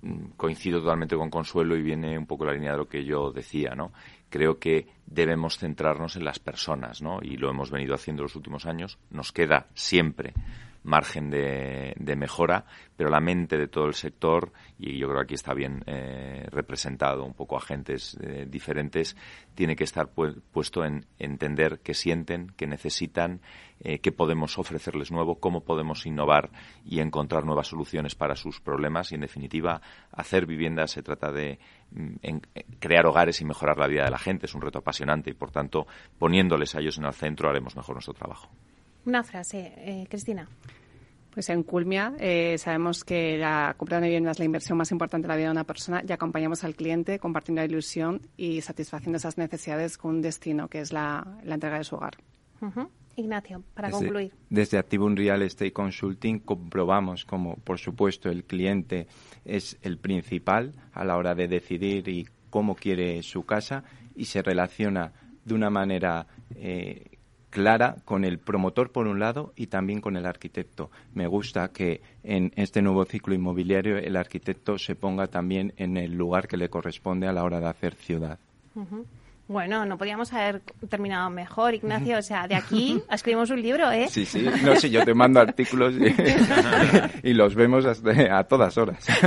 [0.00, 3.30] Mm, coincido totalmente con Consuelo y viene un poco la línea de lo que yo
[3.30, 3.92] decía, ¿no?
[4.30, 7.18] Creo que debemos centrarnos en las personas, ¿no?
[7.20, 8.98] Y lo hemos venido haciendo los últimos años.
[9.10, 10.32] Nos queda siempre
[10.88, 12.64] margen de, mejora,
[12.96, 16.46] pero la mente de todo el sector, y yo creo que aquí está bien eh,
[16.50, 19.16] representado un poco agentes eh, diferentes,
[19.54, 23.40] tiene que estar puesto en entender qué sienten, qué necesitan,
[23.80, 26.50] eh, qué podemos ofrecerles nuevo, cómo podemos innovar
[26.84, 29.80] y encontrar nuevas soluciones para sus problemas y, en definitiva,
[30.10, 31.60] hacer viviendas se trata de
[31.92, 32.16] mm,
[32.80, 34.46] crear hogares y mejorar la vida de la gente.
[34.46, 35.86] Es un reto apasionante y, por tanto,
[36.18, 38.48] poniéndoles a ellos en el centro haremos mejor nuestro trabajo.
[39.08, 40.46] Una frase, eh, Cristina.
[41.38, 45.28] Pues en Culmia eh, sabemos que la compra de vivienda es la inversión más importante
[45.28, 49.18] de la vida de una persona y acompañamos al cliente compartiendo la ilusión y satisfaciendo
[49.18, 52.16] esas necesidades con un destino que es la, entrega de su hogar.
[53.14, 54.32] Ignacio, para concluir.
[54.50, 59.06] Desde Activum Real Estate Consulting comprobamos como, por supuesto, el cliente
[59.44, 63.84] es el principal a la hora de decidir y cómo quiere su casa
[64.16, 65.12] y se relaciona
[65.44, 66.26] de una manera
[66.56, 67.17] eh,
[67.50, 70.90] clara con el promotor por un lado y también con el arquitecto.
[71.14, 76.14] Me gusta que en este nuevo ciclo inmobiliario el arquitecto se ponga también en el
[76.14, 78.38] lugar que le corresponde a la hora de hacer ciudad.
[79.48, 82.18] Bueno, no podíamos haber terminado mejor, Ignacio.
[82.18, 84.06] O sea, de aquí escribimos un libro, ¿eh?
[84.10, 84.46] Sí, sí.
[84.62, 85.94] No, sí, yo te mando artículos
[87.22, 89.04] y, los vemos a todas horas.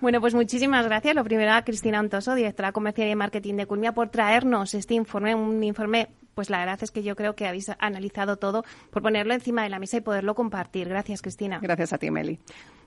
[0.00, 1.16] Bueno, pues muchísimas gracias.
[1.16, 5.34] Lo primero a Cristina Antoso, directora comercial y marketing de Culmia, por traernos este informe,
[5.34, 6.06] un informe
[6.38, 8.62] pues la verdad es que yo creo que habéis analizado todo
[8.92, 10.88] por ponerlo encima de la mesa y poderlo compartir.
[10.88, 11.58] Gracias, Cristina.
[11.60, 12.38] Gracias a ti, Meli.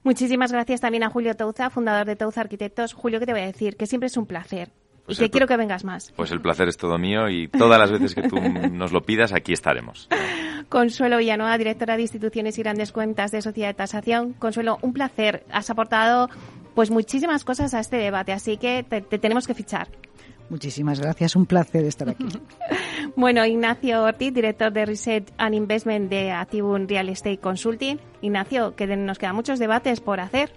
[0.04, 2.94] Muchísimas gracias también a Julio Touza, fundador de Touza Arquitectos.
[2.94, 3.76] Julio, ¿qué te voy a decir?
[3.76, 4.72] Que siempre es un placer
[5.06, 6.14] pues y que quiero que vengas más.
[6.16, 8.38] Pues el placer es todo mío y todas las veces que tú
[8.72, 10.08] nos lo pidas, aquí estaremos.
[10.70, 14.32] Consuelo Villanueva, directora de Instituciones y Grandes Cuentas de Sociedad de Tasación.
[14.32, 15.44] Consuelo, un placer.
[15.52, 16.30] Has aportado
[16.74, 19.90] pues muchísimas cosas a este debate, así que te, tenemos que fichar.
[20.52, 22.28] Muchísimas gracias, un placer estar aquí.
[23.16, 27.98] bueno, Ignacio Ortiz, director de Research and Investment de Activum Real Estate Consulting.
[28.20, 30.52] Ignacio, que nos quedan muchos debates por hacer.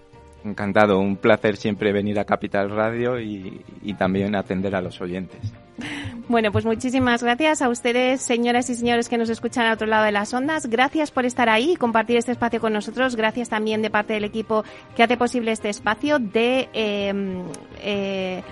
[0.45, 3.63] Encantado, un placer siempre venir a Capital Radio y,
[3.97, 5.41] también atender a los oyentes.
[6.27, 10.07] Bueno, pues muchísimas gracias a ustedes, señoras y señores que nos escuchan al otro lado
[10.07, 10.69] de las ondas.
[10.69, 13.15] Gracias por estar ahí y compartir este espacio con nosotros.
[13.15, 14.65] Gracias también de parte del equipo
[14.97, 17.43] que hace posible este espacio de eh,
[17.83, 18.43] eh,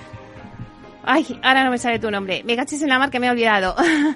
[1.05, 2.43] Ay, ahora no me sale tu nombre.
[2.45, 3.75] Me cachis en la mar que me he olvidado.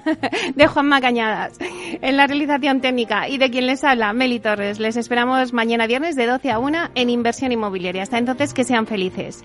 [0.54, 1.58] de Juanma Cañadas.
[2.00, 4.78] En la realización técnica y de quien les habla, Meli Torres.
[4.78, 8.02] Les esperamos mañana viernes de 12 a 1 en Inversión Inmobiliaria.
[8.02, 9.44] Hasta entonces, que sean felices.